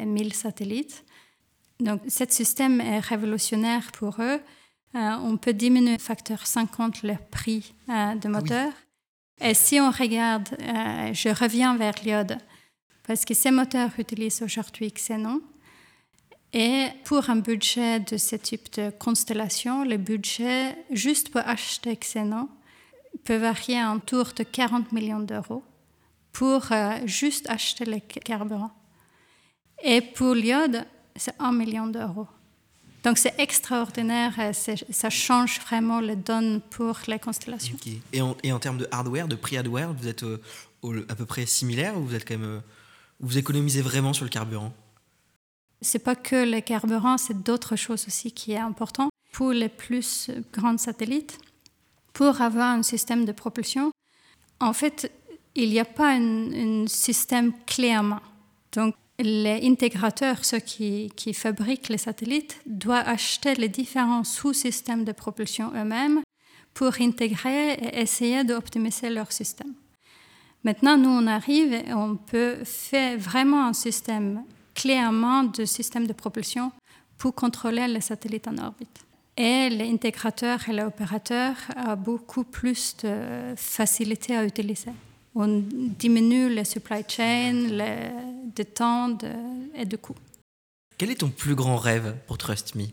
et 0.00 0.04
1000 0.04 0.34
satellites. 0.34 1.04
Donc, 1.80 2.02
ce 2.08 2.24
système 2.28 2.80
est 2.80 3.00
révolutionnaire 3.00 3.90
pour 3.92 4.16
eux. 4.20 4.40
Euh, 4.94 5.16
on 5.22 5.36
peut 5.36 5.54
diminuer 5.54 5.98
facteur 5.98 6.46
50 6.46 7.04
le 7.04 7.14
prix 7.30 7.72
euh, 7.88 8.14
de 8.14 8.26
ah 8.26 8.28
moteur. 8.28 8.72
Et 9.40 9.54
si 9.54 9.80
on 9.80 9.90
regarde, 9.90 10.48
je 11.14 11.28
reviens 11.30 11.74
vers 11.74 11.94
l'iode, 12.04 12.36
parce 13.10 13.24
que 13.24 13.34
ces 13.34 13.50
moteurs 13.50 13.90
utilisent 13.98 14.40
aujourd'hui 14.40 14.92
Xenon. 14.92 15.42
Et 16.52 16.86
pour 17.04 17.28
un 17.28 17.34
budget 17.34 17.98
de 17.98 18.16
ce 18.16 18.36
type 18.36 18.72
de 18.74 18.90
constellation, 18.90 19.84
le 19.84 19.96
budget 19.96 20.76
juste 20.92 21.30
pour 21.30 21.40
acheter 21.44 21.96
Xenon 21.96 22.48
peut 23.24 23.38
varier 23.38 23.84
autour 23.84 24.26
de 24.26 24.44
40 24.44 24.92
millions 24.92 25.18
d'euros 25.18 25.64
pour 26.30 26.68
juste 27.04 27.50
acheter 27.50 27.84
le 27.84 27.98
carburant. 27.98 28.70
Et 29.82 30.02
pour 30.02 30.36
l'iode, 30.36 30.86
c'est 31.16 31.34
1 31.40 31.50
million 31.50 31.88
d'euros. 31.88 32.28
Donc 33.02 33.18
c'est 33.18 33.34
extraordinaire, 33.40 34.34
ça 34.52 35.10
change 35.10 35.58
vraiment 35.62 35.98
les 35.98 36.14
donnes 36.14 36.60
pour 36.60 36.96
les 37.08 37.18
constellations. 37.18 37.76
Et, 38.12 38.22
en, 38.22 38.36
et, 38.44 38.52
en, 38.52 38.60
termes 38.60 38.78
de 38.78 38.86
hardware, 38.92 39.26
de 39.26 39.34
prix 39.34 39.56
hardware, 39.56 39.92
vous 39.94 40.06
êtes 40.06 40.22
euh, 40.22 40.38
à 41.08 41.16
peu 41.16 41.26
près 41.26 41.44
similaire 41.44 41.98
ou 41.98 42.04
vous 42.04 42.14
êtes 42.14 42.24
quand 42.24 42.38
même, 42.38 42.48
euh, 42.48 42.60
vous 43.20 43.38
économisez 43.38 43.82
vraiment 43.82 44.12
sur 44.12 44.24
le 44.24 44.30
carburant? 44.30 44.72
C'est 45.82 45.98
pas 45.98 46.16
que 46.16 46.36
le 46.36 46.60
carburant, 46.60 47.16
c'est 47.16 47.42
d'autres 47.42 47.76
choses 47.76 48.06
aussi 48.06 48.32
qui 48.32 48.52
est 48.52 48.58
important. 48.58 49.08
Pour 49.32 49.52
les 49.52 49.68
plus 49.68 50.30
grands 50.52 50.76
satellites, 50.76 51.38
pour 52.12 52.40
avoir 52.40 52.70
un 52.70 52.82
système 52.82 53.24
de 53.24 53.32
propulsion, 53.32 53.92
en 54.58 54.72
fait, 54.72 55.10
il 55.54 55.70
n'y 55.70 55.80
a 55.80 55.84
pas 55.84 56.14
un, 56.14 56.86
système 56.86 57.52
clé 57.64 57.96
en 57.96 58.02
main. 58.02 58.22
Donc 58.72 58.94
les 59.18 59.60
intégrateurs, 59.66 60.44
ceux 60.44 60.58
qui, 60.58 61.10
fabriquent 61.34 61.88
les 61.88 61.98
satellites, 61.98 62.60
doivent 62.66 63.08
acheter 63.08 63.54
les 63.54 63.68
différents 63.68 64.24
sous-systèmes 64.24 65.04
de 65.04 65.12
propulsion 65.12 65.72
eux-mêmes 65.74 66.20
pour 66.74 66.92
intégrer 67.00 67.74
et 67.74 68.00
essayer 68.00 68.44
d'optimiser 68.44 69.10
leur 69.10 69.32
système. 69.32 69.74
Maintenant, 70.64 70.96
nous, 70.96 71.08
on 71.08 71.26
arrive 71.26 71.72
et 71.72 71.92
on 71.94 72.16
peut 72.16 72.56
faire 72.64 73.18
vraiment 73.18 73.66
un 73.66 73.72
système 73.72 74.42
clé 74.74 74.98
en 74.98 75.12
main 75.12 75.44
de 75.44 75.64
système 75.64 76.06
de 76.06 76.12
propulsion 76.12 76.72
pour 77.18 77.34
contrôler 77.34 77.86
les 77.88 78.00
satellites 78.00 78.48
en 78.48 78.58
orbite. 78.58 79.04
Et 79.36 79.70
l'intégrateur 79.70 80.68
et 80.68 80.72
l'opérateur 80.72 81.54
ont 81.76 81.96
beaucoup 81.96 82.44
plus 82.44 82.96
de 83.02 83.54
facilité 83.56 84.36
à 84.36 84.44
utiliser 84.44 84.92
on 85.34 85.62
diminue 85.98 86.48
les 86.48 86.64
supply 86.64 87.04
chain, 87.06 87.68
les 88.56 88.64
temps 88.64 89.16
et 89.74 89.84
de 89.84 89.96
coûts. 89.96 90.16
Quel 90.98 91.10
est 91.10 91.20
ton 91.20 91.30
plus 91.30 91.54
grand 91.54 91.76
rêve 91.76 92.16
pour 92.26 92.38
TrustMe 92.38 92.88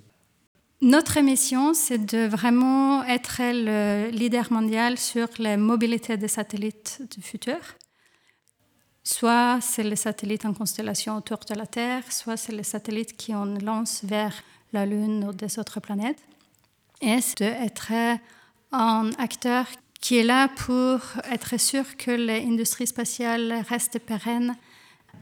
Notre 0.81 1.21
mission, 1.21 1.73
c'est 1.73 2.05
de 2.05 2.27
vraiment 2.27 3.03
être 3.05 3.41
le 3.41 4.11
leader 4.11 4.51
mondial 4.51 4.99
sur 4.99 5.27
la 5.39 5.57
mobilité 5.57 6.17
des 6.17 6.27
satellites 6.27 7.01
du 7.09 7.23
futur. 7.23 7.57
Soit 9.03 9.59
c'est 9.61 9.81
les 9.81 9.95
satellites 9.95 10.45
en 10.45 10.53
constellation 10.53 11.17
autour 11.17 11.39
de 11.49 11.55
la 11.55 11.65
Terre, 11.65 12.03
soit 12.11 12.37
c'est 12.37 12.51
les 12.51 12.61
satellites 12.61 13.17
qui 13.17 13.33
on 13.33 13.45
lance 13.45 14.03
vers 14.03 14.43
la 14.71 14.85
Lune 14.85 15.25
ou 15.27 15.33
des 15.33 15.57
autres 15.57 15.79
planètes. 15.79 16.21
Et 17.01 17.21
c'est 17.21 17.39
d'être 17.39 17.91
un 18.71 19.09
acteur 19.17 19.65
qui 19.99 20.17
est 20.17 20.23
là 20.23 20.47
pour 20.47 20.99
être 21.31 21.59
sûr 21.59 21.97
que 21.97 22.11
l'industrie 22.11 22.85
spatiale 22.85 23.65
reste 23.67 23.97
pérenne, 23.97 24.55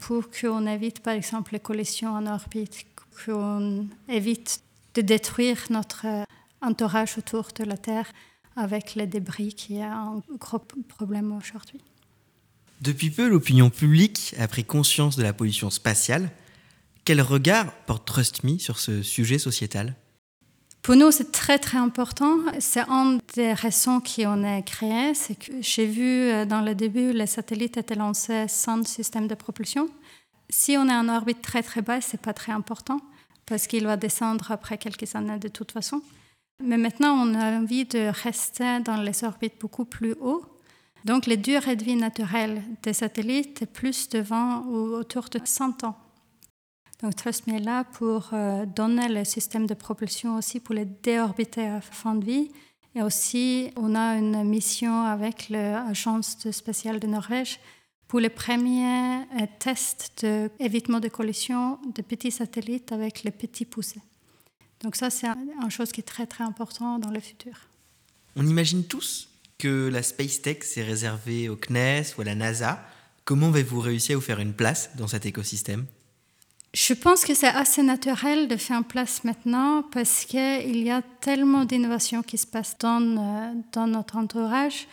pour 0.00 0.24
qu'on 0.30 0.66
évite 0.66 1.00
par 1.00 1.14
exemple 1.14 1.54
les 1.54 1.60
collisions 1.60 2.10
en 2.10 2.26
orbite, 2.26 2.84
qu'on 3.24 3.88
évite 4.06 4.60
de 4.96 5.02
détruire 5.02 5.58
notre 5.70 6.06
entourage 6.62 7.18
autour 7.18 7.48
de 7.54 7.64
la 7.64 7.76
Terre 7.76 8.10
avec 8.56 8.94
les 8.94 9.06
débris 9.06 9.52
qui 9.54 9.76
est 9.76 9.82
un 9.82 10.22
gros 10.38 10.58
problème 10.88 11.32
aujourd'hui. 11.32 11.80
Depuis 12.80 13.10
peu, 13.10 13.28
l'opinion 13.28 13.70
publique 13.70 14.34
a 14.38 14.48
pris 14.48 14.64
conscience 14.64 15.16
de 15.16 15.22
la 15.22 15.32
pollution 15.32 15.70
spatiale. 15.70 16.30
Quel 17.04 17.20
regard 17.20 17.72
porte 17.86 18.06
TrustMe 18.06 18.58
sur 18.58 18.78
ce 18.78 19.02
sujet 19.02 19.38
sociétal? 19.38 19.94
Pour 20.82 20.96
nous, 20.96 21.10
c'est 21.10 21.32
très 21.32 21.58
très 21.58 21.78
important. 21.78 22.38
C'est 22.58 22.88
une 22.88 23.20
des 23.34 23.52
raisons 23.52 24.00
qu'on 24.00 24.44
a 24.44 24.62
créé. 24.62 25.14
C'est 25.14 25.34
que 25.34 25.52
j'ai 25.60 25.86
vu 25.86 26.04
euh, 26.04 26.44
dans 26.44 26.60
le 26.60 26.74
début, 26.74 27.12
les 27.12 27.26
satellites 27.26 27.76
étaient 27.76 27.96
lancés 27.96 28.46
sans 28.48 28.86
système 28.86 29.26
de 29.26 29.34
propulsion. 29.34 29.88
Si 30.48 30.76
on 30.76 30.88
est 30.88 30.94
en 30.94 31.08
orbite 31.08 31.42
très 31.42 31.62
très 31.62 31.82
basse, 31.82 32.08
c'est 32.10 32.20
pas 32.20 32.32
très 32.32 32.52
important 32.52 33.00
parce 33.46 33.66
qu'il 33.66 33.86
va 33.86 33.96
descendre 33.96 34.50
après 34.50 34.78
quelques 34.78 35.14
années 35.14 35.38
de 35.38 35.48
toute 35.48 35.72
façon. 35.72 36.02
Mais 36.62 36.78
maintenant, 36.78 37.14
on 37.14 37.34
a 37.34 37.58
envie 37.58 37.84
de 37.84 38.08
rester 38.08 38.80
dans 38.80 39.00
les 39.00 39.24
orbites 39.24 39.60
beaucoup 39.60 39.84
plus 39.84 40.14
haut. 40.20 40.44
Donc, 41.04 41.26
les 41.26 41.36
durées 41.36 41.76
de 41.76 41.84
vie 41.84 41.96
naturelles 41.96 42.62
des 42.82 42.92
satellites 42.92 43.62
est 43.62 43.72
plus 43.72 44.08
devant 44.08 44.62
ou 44.62 44.94
autour 44.94 45.28
de 45.28 45.40
100 45.44 45.84
ans. 45.84 45.96
Donc 47.02 47.14
TrustMe 47.14 47.56
est 47.56 47.60
là 47.60 47.84
pour 47.84 48.30
euh, 48.32 48.64
donner 48.64 49.08
le 49.08 49.24
système 49.24 49.66
de 49.66 49.74
propulsion 49.74 50.36
aussi 50.36 50.60
pour 50.60 50.74
les 50.74 50.86
déorbiter 50.86 51.66
à 51.66 51.80
fin 51.80 52.14
de 52.14 52.24
vie. 52.24 52.50
Et 52.94 53.02
aussi, 53.02 53.70
on 53.76 53.94
a 53.94 54.16
une 54.16 54.42
mission 54.44 55.02
avec 55.02 55.50
l'Agence 55.50 56.50
spatiale 56.50 56.98
de 56.98 57.06
Norvège 57.06 57.60
pour 58.08 58.20
les 58.20 58.28
premiers 58.28 59.18
euh, 59.18 59.46
tests 59.58 60.26
d'évitement 60.58 61.00
de 61.00 61.08
collision 61.08 61.78
de 61.94 62.02
petits 62.02 62.30
satellites 62.30 62.92
avec 62.92 63.22
les 63.24 63.30
petits 63.30 63.64
poussés. 63.64 64.02
Donc 64.82 64.96
ça, 64.96 65.10
c'est 65.10 65.26
une 65.26 65.70
chose 65.70 65.90
qui 65.90 66.00
est 66.00 66.04
très 66.04 66.26
très 66.26 66.44
important 66.44 66.98
dans 66.98 67.10
le 67.10 67.20
futur. 67.20 67.54
On 68.36 68.46
imagine 68.46 68.84
tous 68.84 69.28
que 69.58 69.88
la 69.88 70.02
Space 70.02 70.42
Tech, 70.42 70.58
c'est 70.62 70.82
réservé 70.82 71.48
au 71.48 71.56
CNES 71.56 72.14
ou 72.16 72.20
à 72.20 72.24
la 72.24 72.34
NASA. 72.34 72.86
Comment 73.24 73.48
avez-vous 73.48 73.80
réussi 73.80 74.12
à 74.12 74.16
vous 74.16 74.22
faire 74.22 74.38
une 74.38 74.52
place 74.52 74.90
dans 74.96 75.08
cet 75.08 75.26
écosystème? 75.26 75.86
Je 76.74 76.92
pense 76.92 77.24
que 77.24 77.32
c'est 77.32 77.48
assez 77.48 77.82
naturel 77.82 78.48
de 78.48 78.56
faire 78.56 78.78
en 78.78 78.82
place 78.82 79.24
maintenant 79.24 79.82
parce 79.82 80.26
qu'il 80.26 80.82
y 80.82 80.90
a 80.90 81.00
tellement 81.22 81.64
d'innovations 81.64 82.22
qui 82.22 82.36
se 82.36 82.46
passent 82.46 82.76
dans, 82.78 83.00
euh, 83.00 83.52
dans 83.72 83.86
notre 83.86 84.16
entourage 84.16 84.86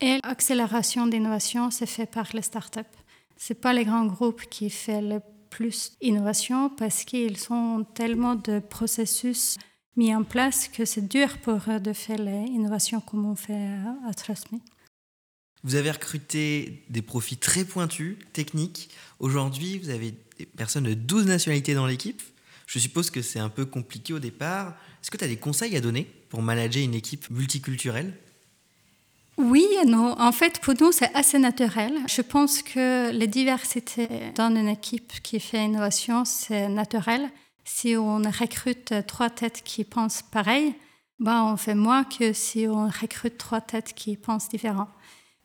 et 0.00 0.18
l'accélération 0.24 1.06
d'innovation 1.06 1.70
se 1.70 1.84
fait 1.84 2.06
par 2.06 2.28
les 2.34 2.42
startups. 2.42 2.80
Ce 3.36 3.52
pas 3.52 3.72
les 3.72 3.84
grands 3.84 4.06
groupes 4.06 4.42
qui 4.50 4.70
font 4.70 5.00
le 5.00 5.20
plus 5.50 5.92
d'innovation 6.00 6.70
parce 6.70 7.04
qu'ils 7.04 7.38
ont 7.50 7.84
tellement 7.84 8.34
de 8.34 8.60
processus 8.60 9.56
mis 9.96 10.14
en 10.14 10.22
place 10.22 10.68
que 10.68 10.84
c'est 10.84 11.06
dur 11.06 11.38
pour 11.38 11.60
eux 11.68 11.80
de 11.80 11.92
faire 11.92 12.18
l'innovation 12.18 13.00
comme 13.00 13.26
on 13.26 13.36
fait 13.36 13.78
à 14.06 14.14
Trustme. 14.14 14.58
Vous 15.62 15.74
avez 15.74 15.90
recruté 15.90 16.84
des 16.88 17.02
profils 17.02 17.38
très 17.38 17.64
pointus, 17.64 18.16
techniques. 18.32 18.90
Aujourd'hui, 19.18 19.78
vous 19.78 19.90
avez 19.90 20.14
des 20.38 20.46
personnes 20.46 20.84
de 20.84 20.94
12 20.94 21.26
nationalités 21.26 21.74
dans 21.74 21.86
l'équipe. 21.86 22.22
Je 22.66 22.78
suppose 22.78 23.10
que 23.10 23.20
c'est 23.20 23.40
un 23.40 23.50
peu 23.50 23.66
compliqué 23.66 24.14
au 24.14 24.18
départ. 24.20 24.74
Est-ce 25.02 25.10
que 25.10 25.18
tu 25.18 25.24
as 25.24 25.28
des 25.28 25.36
conseils 25.36 25.76
à 25.76 25.80
donner 25.80 26.04
pour 26.30 26.40
manager 26.40 26.82
une 26.82 26.94
équipe 26.94 27.28
multiculturelle? 27.28 28.14
Oui 29.40 29.66
non. 29.86 30.14
En 30.18 30.32
fait, 30.32 30.60
pour 30.60 30.74
nous, 30.80 30.92
c'est 30.92 31.14
assez 31.14 31.38
naturel. 31.38 31.92
Je 32.06 32.22
pense 32.22 32.62
que 32.62 33.10
la 33.10 33.26
diversité 33.26 34.08
dans 34.34 34.54
une 34.54 34.68
équipe 34.68 35.20
qui 35.22 35.40
fait 35.40 35.64
innovation, 35.64 36.24
c'est 36.24 36.68
naturel. 36.68 37.30
Si 37.64 37.96
on 37.96 38.16
recrute 38.18 38.94
trois 39.06 39.30
têtes 39.30 39.62
qui 39.64 39.84
pensent 39.84 40.22
pareil, 40.22 40.74
ben 41.18 41.44
on 41.44 41.56
fait 41.56 41.74
moins 41.74 42.04
que 42.04 42.32
si 42.32 42.66
on 42.66 42.86
recrute 42.86 43.38
trois 43.38 43.60
têtes 43.60 43.92
qui 43.94 44.16
pensent 44.16 44.48
différent. 44.48 44.88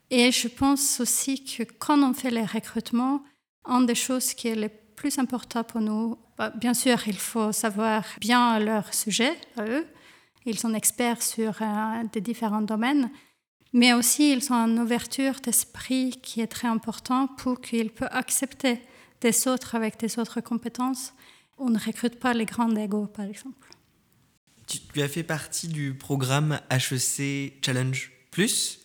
Et 0.09 0.31
je 0.31 0.47
pense 0.47 0.99
aussi 0.99 1.43
que 1.43 1.63
quand 1.63 2.01
on 2.01 2.13
fait 2.13 2.31
les 2.31 2.45
recrutements, 2.45 3.21
une 3.67 3.85
des 3.85 3.95
choses 3.95 4.33
qui 4.33 4.47
est 4.47 4.55
le 4.55 4.69
plus 4.69 5.19
important 5.19 5.63
pour 5.63 5.81
nous, 5.81 6.17
bah, 6.37 6.51
bien 6.55 6.73
sûr, 6.73 6.97
il 7.07 7.17
faut 7.17 7.51
savoir 7.51 8.03
bien 8.19 8.59
leur 8.59 8.93
sujet 8.93 9.33
à 9.57 9.65
eux. 9.65 9.85
Ils 10.45 10.59
sont 10.59 10.73
experts 10.73 11.21
sur 11.21 11.53
euh, 11.61 12.03
des 12.11 12.21
différents 12.21 12.61
domaines, 12.61 13.09
mais 13.75 13.91
aussi 13.91 14.31
ils 14.31 14.53
ont 14.53 14.67
une 14.67 14.79
ouverture 14.79 15.33
d'esprit 15.43 16.17
qui 16.23 16.39
est 16.39 16.47
très 16.47 16.67
importante 16.69 17.37
pour 17.37 17.59
qu'ils 17.59 17.91
puissent 17.91 18.07
accepter 18.09 18.79
des 19.19 19.47
autres 19.49 19.75
avec 19.75 19.99
des 19.99 20.17
autres 20.17 20.39
compétences. 20.39 21.13
On 21.57 21.69
ne 21.69 21.77
recrute 21.77 22.17
pas 22.17 22.33
les 22.33 22.45
grands 22.45 22.73
égaux, 22.73 23.07
par 23.07 23.25
exemple. 23.25 23.69
Tu, 24.65 25.01
as 25.01 25.09
fait 25.09 25.23
partie 25.23 25.67
du 25.67 25.93
programme 25.93 26.59
HEC 26.71 27.55
Challenge 27.63 28.11
Plus. 28.31 28.79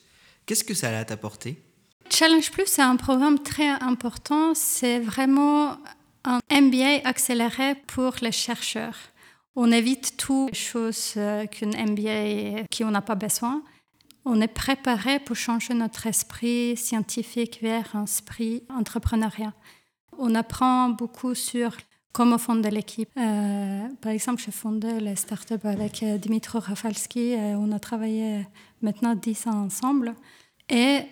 Qu'est-ce 0.44 0.64
que 0.64 0.74
ça 0.74 0.88
a 0.88 1.12
apporté 1.12 1.62
Challenge 2.10 2.50
Plus, 2.50 2.66
c'est 2.66 2.82
un 2.82 2.96
programme 2.96 3.38
très 3.38 3.68
important. 3.68 4.54
C'est 4.54 4.98
vraiment 4.98 5.78
un 6.24 6.40
MBA 6.50 7.02
accéléré 7.04 7.76
pour 7.86 8.16
les 8.22 8.32
chercheurs. 8.32 8.98
On 9.54 9.70
évite 9.70 10.16
toutes 10.16 10.50
les 10.50 10.58
choses 10.58 11.14
euh, 11.16 11.46
qu'une 11.46 11.76
MBA 11.76 12.64
qui 12.70 12.82
on 12.82 12.90
n'a 12.90 13.02
pas 13.02 13.14
besoin. 13.14 13.62
On 14.24 14.40
est 14.40 14.48
préparé 14.48 15.18
pour 15.18 15.36
changer 15.36 15.74
notre 15.74 16.06
esprit 16.06 16.76
scientifique 16.76 17.60
vers 17.62 17.96
un 17.96 18.04
esprit 18.04 18.62
entrepreneurial. 18.68 19.52
On 20.18 20.34
apprend 20.34 20.90
beaucoup 20.90 21.34
sur 21.34 21.76
comment 22.12 22.38
fonder 22.38 22.70
l'équipe. 22.70 23.08
Euh, 23.16 23.88
par 24.00 24.12
exemple, 24.12 24.42
j'ai 24.44 24.52
fondé 24.52 25.00
les 25.00 25.16
startups 25.16 25.54
avec 25.64 26.02
euh, 26.02 26.18
Dimitro 26.18 26.58
Rafalski. 26.58 27.34
on 27.36 27.72
a 27.72 27.78
travaillé 27.78 28.46
maintenant 28.82 29.14
10 29.14 29.46
ans 29.46 29.64
ensemble. 29.64 30.14
Et 30.68 31.02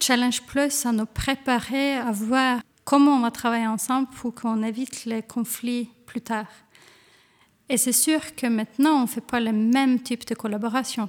Challenge 0.00 0.42
Plus, 0.42 0.70
ça 0.70 0.92
nous 0.92 1.06
préparait 1.06 1.96
à 1.96 2.10
voir 2.12 2.60
comment 2.84 3.16
on 3.16 3.20
va 3.20 3.30
travailler 3.30 3.66
ensemble 3.66 4.08
pour 4.08 4.34
qu'on 4.34 4.62
évite 4.62 5.04
les 5.04 5.22
conflits 5.22 5.90
plus 6.06 6.20
tard. 6.20 6.48
Et 7.68 7.76
c'est 7.76 7.92
sûr 7.92 8.34
que 8.34 8.46
maintenant, 8.46 8.98
on 8.98 9.02
ne 9.02 9.06
fait 9.06 9.20
pas 9.20 9.40
le 9.40 9.52
même 9.52 10.00
type 10.00 10.26
de 10.26 10.34
collaboration. 10.34 11.08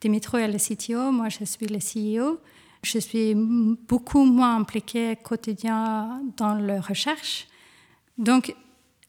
Dimitro 0.00 0.38
est 0.38 0.48
le 0.48 0.58
CTO, 0.58 1.12
moi 1.12 1.28
je 1.28 1.44
suis 1.44 1.66
le 1.66 1.78
CEO. 1.78 2.40
Je 2.82 2.98
suis 2.98 3.34
beaucoup 3.34 4.24
moins 4.24 4.56
impliquée 4.56 5.16
quotidien 5.16 6.22
dans 6.38 6.54
la 6.54 6.80
recherche. 6.80 7.46
Donc, 8.16 8.54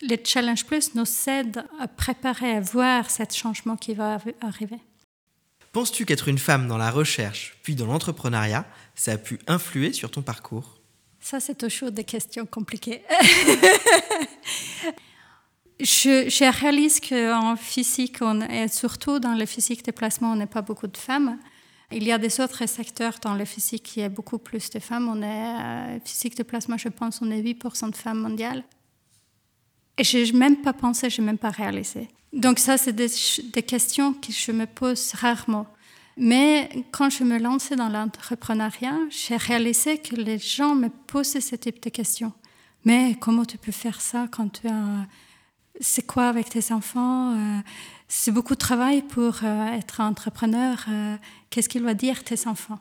le 0.01 0.17
Challenge 0.24 0.65
Plus 0.65 0.93
nous 0.95 1.05
aide 1.27 1.63
à 1.79 1.88
préparer, 1.88 2.57
à 2.57 2.60
voir 2.60 3.10
ce 3.10 3.24
changement 3.31 3.77
qui 3.77 3.93
va 3.93 4.17
arriver. 4.41 4.79
Penses-tu 5.71 6.05
qu'être 6.05 6.27
une 6.27 6.38
femme 6.38 6.67
dans 6.67 6.77
la 6.77 6.91
recherche, 6.91 7.57
puis 7.63 7.75
dans 7.75 7.86
l'entrepreneuriat, 7.86 8.65
ça 8.93 9.13
a 9.13 9.17
pu 9.17 9.39
influer 9.48 9.93
sur 9.93 10.12
ton 10.12 10.21
parcours? 10.21 10.81
Ça, 11.21 11.39
c'est 11.39 11.57
toujours 11.57 11.91
des 11.91 12.03
questions 12.03 12.45
compliquées. 12.45 13.03
je, 15.83 16.61
réalise 16.61 17.00
qu'en 17.00 17.55
physique, 17.55 18.17
et 18.50 18.67
surtout 18.67 19.19
dans 19.19 19.33
le 19.33 19.45
physique 19.45 19.83
de 19.85 19.91
placement, 19.91 20.31
on 20.31 20.35
n'est 20.35 20.45
pas 20.45 20.61
beaucoup 20.61 20.88
de 20.88 20.97
femmes. 20.97 21.38
Il 21.91 22.03
y 22.03 22.11
a 22.11 22.17
des 22.17 22.39
autres 22.39 22.65
secteurs 22.67 23.15
dans 23.21 23.35
le 23.35 23.45
physique 23.45 23.83
qui 23.83 24.00
est 24.00 24.09
beaucoup 24.09 24.38
plus 24.38 24.69
de 24.69 24.79
femmes. 24.79 25.09
On 25.09 25.21
est 25.21 25.95
euh, 25.95 26.00
physique 26.05 26.38
de 26.38 26.43
placement, 26.43 26.77
je 26.77 26.88
pense, 26.89 27.21
on 27.21 27.29
est 27.29 27.41
8% 27.41 27.91
de 27.91 27.95
femmes 27.95 28.19
mondiales. 28.19 28.63
Et 29.97 30.03
je 30.03 30.17
n'ai 30.17 30.31
même 30.31 30.57
pas 30.57 30.73
pensé, 30.73 31.09
je 31.09 31.21
n'ai 31.21 31.27
même 31.27 31.38
pas 31.38 31.50
réalisé. 31.50 32.07
Donc 32.31 32.59
ça, 32.59 32.77
c'est 32.77 32.93
des, 32.93 33.09
des, 33.51 33.63
questions 33.63 34.13
que 34.13 34.31
je 34.31 34.53
me 34.53 34.65
pose 34.65 35.11
rarement. 35.15 35.67
Mais 36.15 36.69
quand 36.91 37.09
je 37.09 37.25
me 37.25 37.38
lançais 37.38 37.75
dans 37.75 37.89
l'entrepreneuriat, 37.89 38.97
j'ai 39.09 39.35
réalisé 39.35 39.97
que 39.97 40.15
les 40.15 40.38
gens 40.38 40.75
me 40.75 40.88
posaient 40.89 41.41
ce 41.41 41.57
type 41.57 41.83
de 41.83 41.89
questions. 41.89 42.31
Mais 42.85 43.15
comment 43.20 43.44
tu 43.44 43.57
peux 43.57 43.74
faire 43.74 44.00
ça 44.00 44.27
quand 44.31 44.61
tu 44.61 44.67
as... 44.67 45.07
C'est 45.81 46.05
quoi 46.05 46.27
avec 46.27 46.50
tes 46.50 46.72
enfants 46.72 47.35
euh, 47.35 47.59
C'est 48.07 48.31
beaucoup 48.31 48.53
de 48.53 48.59
travail 48.59 49.01
pour 49.01 49.39
euh, 49.44 49.74
être 49.74 50.00
entrepreneur. 50.00 50.85
Euh, 50.89 51.15
qu'est-ce 51.50 51.67
qu'il 51.67 51.81
va 51.81 51.96
dire 51.96 52.24
tes 52.24 52.48
enfants? 52.48 52.79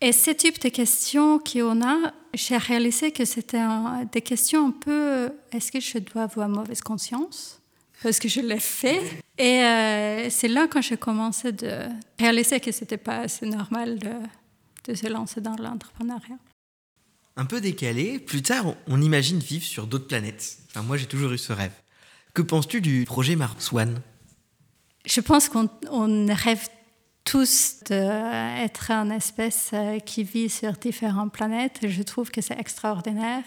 Et 0.00 0.10
ce 0.12 0.30
type 0.30 0.60
de 0.60 0.70
questions 0.70 1.38
qu'on 1.38 1.86
a, 1.86 2.12
j'ai 2.32 2.56
réalisé 2.56 3.12
que 3.12 3.24
c'était 3.24 3.62
des 4.10 4.22
questions 4.22 4.68
un 4.68 4.70
peu... 4.70 5.30
Est-ce 5.52 5.70
que 5.70 5.80
je 5.80 5.98
dois 5.98 6.22
avoir 6.22 6.48
mauvaise 6.48 6.80
conscience? 6.80 7.60
Parce 8.02 8.18
que 8.18 8.28
je 8.28 8.40
l'ai 8.40 8.58
fait. 8.58 9.00
Et 9.38 10.28
c'est 10.30 10.48
là 10.48 10.66
quand 10.68 10.82
j'ai 10.82 10.98
commencé 10.98 11.52
de 11.52 11.86
réaliser 12.18 12.60
que 12.60 12.72
c'était 12.72 12.98
pas 12.98 13.20
assez 13.20 13.46
normal 13.46 13.98
de, 13.98 14.12
de 14.84 14.94
se 14.94 15.06
lancer 15.06 15.40
dans 15.40 15.56
l'entrepreneuriat. 15.56 16.36
Un 17.36 17.46
peu 17.46 17.60
décalé, 17.60 18.18
plus 18.18 18.42
tard, 18.42 18.74
on 18.86 19.00
imagine 19.00 19.38
vivre 19.38 19.64
sur 19.64 19.86
d'autres 19.86 20.06
planètes. 20.06 20.58
Enfin, 20.68 20.82
moi, 20.82 20.96
j'ai 20.96 21.06
toujours 21.06 21.32
eu 21.32 21.38
ce 21.38 21.52
rêve. 21.52 21.72
Que 22.34 22.42
penses-tu 22.42 22.80
du 22.80 23.04
projet 23.04 23.36
Mars 23.36 23.72
One 23.72 24.00
Je 25.06 25.20
pense 25.20 25.48
qu'on 25.48 25.68
rêve 26.34 26.68
tous 27.22 27.76
d'être 27.88 28.90
une 28.90 29.12
espèce 29.12 29.70
euh, 29.72 30.00
qui 30.00 30.24
vit 30.24 30.50
sur 30.50 30.72
différentes 30.72 31.32
planètes. 31.32 31.78
Je 31.86 32.02
trouve 32.02 32.32
que 32.32 32.40
c'est 32.40 32.58
extraordinaire. 32.58 33.44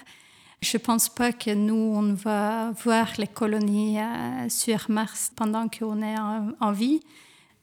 Je 0.61 0.77
ne 0.77 0.81
pense 0.81 1.09
pas 1.09 1.33
que 1.33 1.53
nous, 1.53 1.75
on 1.75 2.13
va 2.13 2.71
voir 2.83 3.09
les 3.17 3.27
colonies 3.27 3.99
euh, 3.99 4.47
sur 4.47 4.89
Mars 4.89 5.33
pendant 5.35 5.67
qu'on 5.67 6.01
est 6.01 6.17
en, 6.17 6.71
vie, 6.71 7.01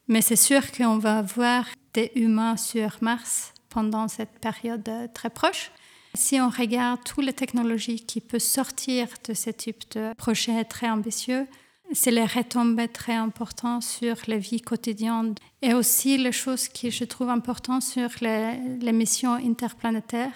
mais 0.08 0.20
c'est 0.20 0.36
sûr 0.36 0.70
qu'on 0.72 0.98
va 0.98 1.22
voir 1.22 1.64
des 1.94 2.12
humains 2.16 2.58
sur 2.58 2.98
Mars 3.00 3.54
pendant 3.70 4.08
cette 4.08 4.38
période 4.40 4.86
euh, 4.90 5.08
très 5.12 5.30
proche. 5.30 5.72
Si 6.16 6.40
on 6.40 6.48
regarde 6.48 7.00
toutes 7.04 7.24
les 7.24 7.32
technologies 7.32 8.04
qui 8.04 8.20
peuvent 8.20 8.40
sortir 8.40 9.08
de 9.28 9.34
ce 9.34 9.50
type 9.50 9.82
de 9.92 10.14
projet 10.14 10.64
très 10.64 10.88
ambitieux, 10.88 11.46
c'est 11.92 12.12
les 12.12 12.24
retombées 12.24 12.88
très 12.88 13.14
importantes 13.14 13.82
sur 13.82 14.16
la 14.28 14.38
vie 14.38 14.60
quotidienne 14.60 15.34
et 15.60 15.74
aussi 15.74 16.16
les 16.16 16.32
choses 16.32 16.68
que 16.68 16.88
je 16.88 17.04
trouve 17.04 17.30
importantes 17.30 17.82
sur 17.82 18.08
les, 18.20 18.92
missions 18.92 19.34
interplanétaires, 19.34 20.34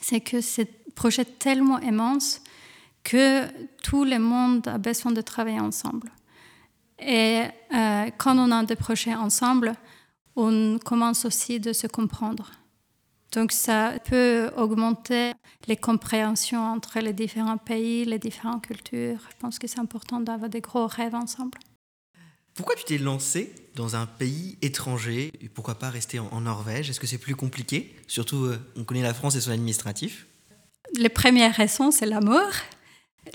c'est 0.00 0.20
que 0.20 0.40
c'est 0.40 0.92
projet 0.94 1.24
tellement 1.24 1.78
immense 1.80 2.42
que 3.02 3.46
tout 3.82 4.04
le 4.04 4.18
monde 4.18 4.68
a 4.68 4.78
besoin 4.78 5.12
de 5.12 5.22
travailler 5.22 5.60
ensemble. 5.60 6.10
Et 6.98 7.42
euh, 7.74 8.10
quand 8.18 8.38
on 8.38 8.50
a 8.52 8.62
des 8.62 8.76
projets 8.76 9.14
ensemble, 9.14 9.74
on 10.36 10.78
commence 10.84 11.24
aussi 11.24 11.58
de 11.58 11.72
se 11.72 11.86
comprendre. 11.86 12.61
Donc 13.32 13.52
ça 13.52 13.94
peut 14.04 14.50
augmenter 14.56 15.32
les 15.66 15.76
compréhensions 15.76 16.60
entre 16.60 17.00
les 17.00 17.14
différents 17.14 17.56
pays, 17.56 18.04
les 18.04 18.18
différentes 18.18 18.66
cultures. 18.66 19.18
Je 19.30 19.36
pense 19.38 19.58
que 19.58 19.66
c'est 19.66 19.78
important 19.78 20.20
d'avoir 20.20 20.50
des 20.50 20.60
gros 20.60 20.86
rêves 20.86 21.14
ensemble. 21.14 21.58
Pourquoi 22.54 22.74
tu 22.74 22.84
t'es 22.84 22.98
lancé 22.98 23.54
dans 23.74 23.96
un 23.96 24.04
pays 24.04 24.58
étranger 24.60 25.32
et 25.40 25.48
pourquoi 25.48 25.76
pas 25.76 25.88
rester 25.88 26.18
en, 26.18 26.40
Norvège? 26.42 26.90
Est-ce 26.90 27.00
que 27.00 27.06
c'est 27.06 27.16
plus 27.16 27.34
compliqué? 27.34 27.94
Surtout, 28.06 28.44
euh, 28.44 28.58
on 28.76 28.84
connaît 28.84 29.02
la 29.02 29.14
France 29.14 29.36
et 29.36 29.40
son 29.40 29.52
administratif. 29.52 30.26
La 30.98 31.08
première 31.08 31.54
raison, 31.54 31.90
c'est 31.90 32.04
l'amour. 32.04 32.50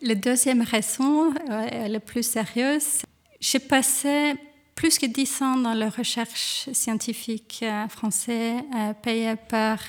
La 0.04 0.14
deuxième 0.14 0.62
raison, 0.62 1.34
euh, 1.50 1.88
la 1.88 2.00
plus 2.00 2.22
sérieuse, 2.22 3.02
j'ai 3.40 3.58
passé 3.58 4.36
plus 4.78 5.00
que 5.00 5.08
dix 5.08 5.42
ans 5.42 5.58
dans 5.58 5.74
la 5.74 5.90
recherche 5.90 6.70
scientifique 6.72 7.60
euh, 7.64 7.88
française 7.90 8.62
euh, 8.76 8.94
payée 8.94 9.36
par 9.36 9.80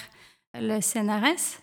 le 0.55 0.81
CNRS. 0.81 1.61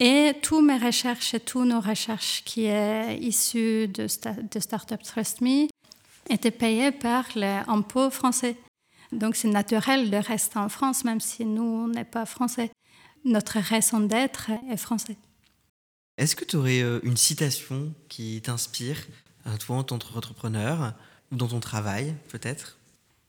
Et 0.00 0.32
toutes 0.42 0.64
mes 0.64 0.78
recherches 0.78 1.34
et 1.34 1.40
toutes 1.40 1.68
nos 1.68 1.80
recherches 1.80 2.42
qui 2.44 2.66
sont 2.66 3.16
issues 3.20 3.86
de, 3.86 4.06
de 4.50 4.60
Startup 4.60 5.00
Trust 5.00 5.42
Me 5.42 5.68
étaient 6.30 6.50
payées 6.50 6.90
par 6.90 7.26
l'impôt 7.36 8.10
français. 8.10 8.56
Donc 9.12 9.36
c'est 9.36 9.48
naturel 9.48 10.10
de 10.10 10.16
rester 10.16 10.58
en 10.58 10.70
France, 10.70 11.04
même 11.04 11.20
si 11.20 11.44
nous, 11.44 11.84
on 11.84 11.88
n'est 11.88 12.04
pas 12.04 12.24
français 12.24 12.70
notre 13.24 13.60
raison 13.60 14.00
d'être 14.00 14.50
est 14.70 14.76
français. 14.76 15.16
Est-ce 16.16 16.34
que 16.34 16.44
tu 16.44 16.56
aurais 16.56 16.82
euh, 16.82 16.98
une 17.02 17.16
citation 17.16 17.94
qui 18.08 18.40
t'inspire, 18.42 18.96
toi 19.60 19.76
en 19.76 19.84
tant 19.84 19.98
qu'entrepreneur, 19.98 20.94
ou 21.32 21.36
dans 21.36 21.48
ton 21.48 21.60
travail 21.60 22.14
peut-être? 22.28 22.78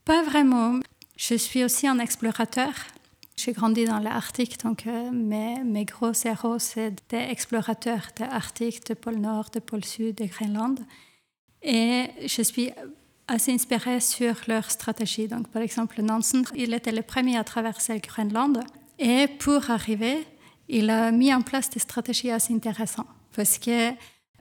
Pas 0.05 0.23
vraiment. 0.23 0.79
Je 1.15 1.35
suis 1.35 1.63
aussi 1.63 1.87
un 1.87 1.99
explorateur. 1.99 2.73
J'ai 3.35 3.53
grandi 3.53 3.85
dans 3.85 3.99
l'Arctique, 3.99 4.59
donc 4.63 4.85
euh, 4.85 5.09
mes, 5.11 5.63
mes, 5.63 5.85
gros 5.85 6.11
héros, 6.23 6.59
c'est 6.59 6.91
des 7.09 7.17
explorateurs 7.17 8.07
de 8.17 8.25
l'Arctique, 8.25 8.85
de 8.85 8.93
pôle 8.93 9.15
Nord, 9.15 9.49
de 9.51 9.59
pôle 9.59 9.83
Sud, 9.83 10.17
de 10.17 10.25
Groenland. 10.25 10.79
Et 11.63 12.09
je 12.27 12.41
suis 12.43 12.71
assez 13.27 13.51
inspirée 13.51 13.99
sur 13.99 14.35
leur 14.47 14.69
stratégie. 14.69 15.27
Donc, 15.27 15.47
par 15.47 15.61
exemple, 15.61 16.01
Nansen, 16.01 16.43
il 16.55 16.73
était 16.73 16.91
le 16.91 17.01
premier 17.01 17.37
à 17.37 17.43
traverser 17.43 17.93
le 17.93 17.99
Groenland 17.99 18.59
et 18.99 19.27
pour 19.27 19.69
arriver, 19.69 20.25
il 20.69 20.89
a 20.89 21.11
mis 21.11 21.33
en 21.33 21.41
place 21.41 21.69
des 21.69 21.79
stratégies 21.79 22.31
assez 22.31 22.53
intéressantes. 22.53 23.07
Parce 23.35 23.57
qu'il 23.57 23.95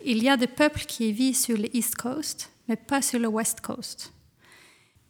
y 0.05 0.29
a 0.29 0.37
des 0.37 0.46
peuples 0.46 0.85
qui 0.87 1.12
vivent 1.12 1.37
sur 1.37 1.57
le 1.57 1.75
East 1.75 1.96
Coast, 1.96 2.52
mais 2.68 2.77
pas 2.77 3.03
sur 3.03 3.18
le 3.18 3.29
West 3.29 3.61
Coast. 3.61 4.12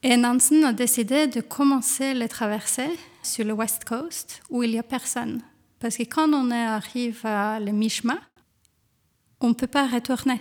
Et 0.03 0.17
Nansen 0.17 0.65
a 0.65 0.73
décidé 0.73 1.29
de 1.29 1.41
commencer 1.41 2.13
les 2.15 2.29
traversées 2.29 2.99
sur 3.23 3.45
le 3.45 3.53
West 3.53 3.85
Coast 3.85 4.43
où 4.51 4.63
il 4.63 4.73
n'y 4.73 4.79
a 4.79 4.83
personne. 4.83 5.43
Parce 5.79 5.97
que 5.97 6.03
quand 6.03 6.33
on 6.33 6.51
arrive 6.51 7.25
à 7.25 7.61
le 7.61 7.73
mi-chemin, 7.73 8.19
on 9.41 9.51
ne 9.51 9.55
peut 9.55 9.67
pas 9.67 9.87
retourner. 9.87 10.41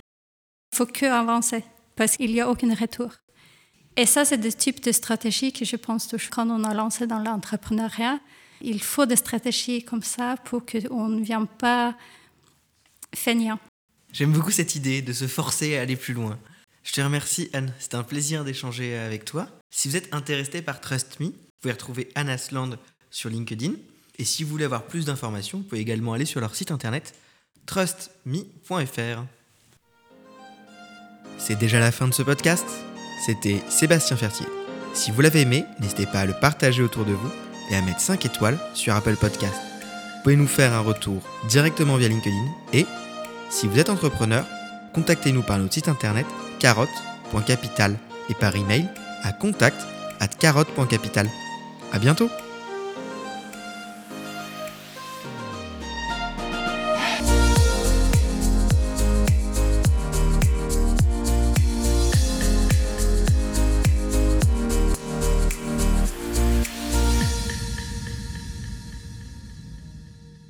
Il 0.72 0.76
faut 0.76 0.86
que 0.86 1.06
avancer 1.06 1.64
parce 1.96 2.16
qu'il 2.16 2.32
n'y 2.32 2.40
a 2.40 2.48
aucun 2.48 2.74
retour. 2.74 3.12
Et 3.96 4.06
ça, 4.06 4.24
c'est 4.24 4.38
des 4.38 4.52
types 4.52 4.82
de 4.82 4.90
stratégies 4.90 5.52
que 5.52 5.64
je 5.64 5.76
pense 5.76 6.06
que 6.06 6.16
quand 6.30 6.48
on 6.48 6.64
a 6.64 6.72
lancé 6.72 7.06
dans 7.06 7.18
l'entrepreneuriat, 7.18 8.20
il 8.62 8.82
faut 8.82 9.06
des 9.06 9.16
stratégies 9.16 9.84
comme 9.84 10.02
ça 10.02 10.36
pour 10.44 10.64
qu'on 10.64 11.08
ne 11.08 11.22
vienne 11.22 11.46
pas 11.46 11.94
feignant. 13.14 13.58
J'aime 14.12 14.32
beaucoup 14.32 14.50
cette 14.50 14.74
idée 14.74 15.02
de 15.02 15.12
se 15.12 15.26
forcer 15.26 15.76
à 15.76 15.82
aller 15.82 15.96
plus 15.96 16.14
loin. 16.14 16.38
Je 16.84 16.92
te 16.92 17.00
remercie 17.00 17.48
Anne, 17.52 17.72
c'était 17.78 17.96
un 17.96 18.02
plaisir 18.02 18.44
d'échanger 18.44 18.96
avec 18.96 19.24
toi. 19.24 19.48
Si 19.70 19.88
vous 19.88 19.96
êtes 19.96 20.12
intéressé 20.12 20.62
par 20.62 20.80
Trust 20.80 21.20
Me, 21.20 21.26
vous 21.26 21.32
pouvez 21.60 21.72
retrouver 21.72 22.08
Anne 22.14 22.28
Asland 22.28 22.76
sur 23.10 23.30
LinkedIn. 23.30 23.72
Et 24.18 24.24
si 24.24 24.44
vous 24.44 24.50
voulez 24.50 24.64
avoir 24.64 24.84
plus 24.84 25.06
d'informations, 25.06 25.58
vous 25.58 25.64
pouvez 25.64 25.80
également 25.80 26.12
aller 26.12 26.24
sur 26.24 26.40
leur 26.40 26.54
site 26.54 26.70
internet 26.70 27.14
trustme.fr. 27.66 29.24
C'est 31.38 31.58
déjà 31.58 31.80
la 31.80 31.92
fin 31.92 32.08
de 32.08 32.14
ce 32.14 32.22
podcast. 32.22 32.66
C'était 33.24 33.62
Sébastien 33.68 34.16
Fertier. 34.16 34.46
Si 34.94 35.10
vous 35.10 35.20
l'avez 35.20 35.42
aimé, 35.42 35.64
n'hésitez 35.80 36.06
pas 36.06 36.20
à 36.20 36.26
le 36.26 36.34
partager 36.34 36.82
autour 36.82 37.04
de 37.04 37.12
vous 37.12 37.30
et 37.70 37.76
à 37.76 37.82
mettre 37.82 38.00
5 38.00 38.26
étoiles 38.26 38.58
sur 38.74 38.94
Apple 38.94 39.16
Podcast. 39.16 39.54
Vous 39.54 40.22
pouvez 40.24 40.36
nous 40.36 40.48
faire 40.48 40.72
un 40.72 40.80
retour 40.80 41.22
directement 41.48 41.96
via 41.96 42.08
LinkedIn 42.08 42.44
et, 42.72 42.86
si 43.50 43.68
vous 43.68 43.78
êtes 43.78 43.90
entrepreneur, 43.90 44.44
contactez-nous 44.92 45.42
par 45.42 45.58
notre 45.58 45.72
site 45.72 45.88
internet 45.88 46.26
carotte.capital 46.62 47.98
et 48.30 48.34
par 48.34 48.54
email 48.54 48.86
à 49.24 49.32
contact 49.32 49.76
at 50.20 50.28
carotte.capital. 50.28 51.28
À 51.92 51.98
bientôt! 51.98 52.30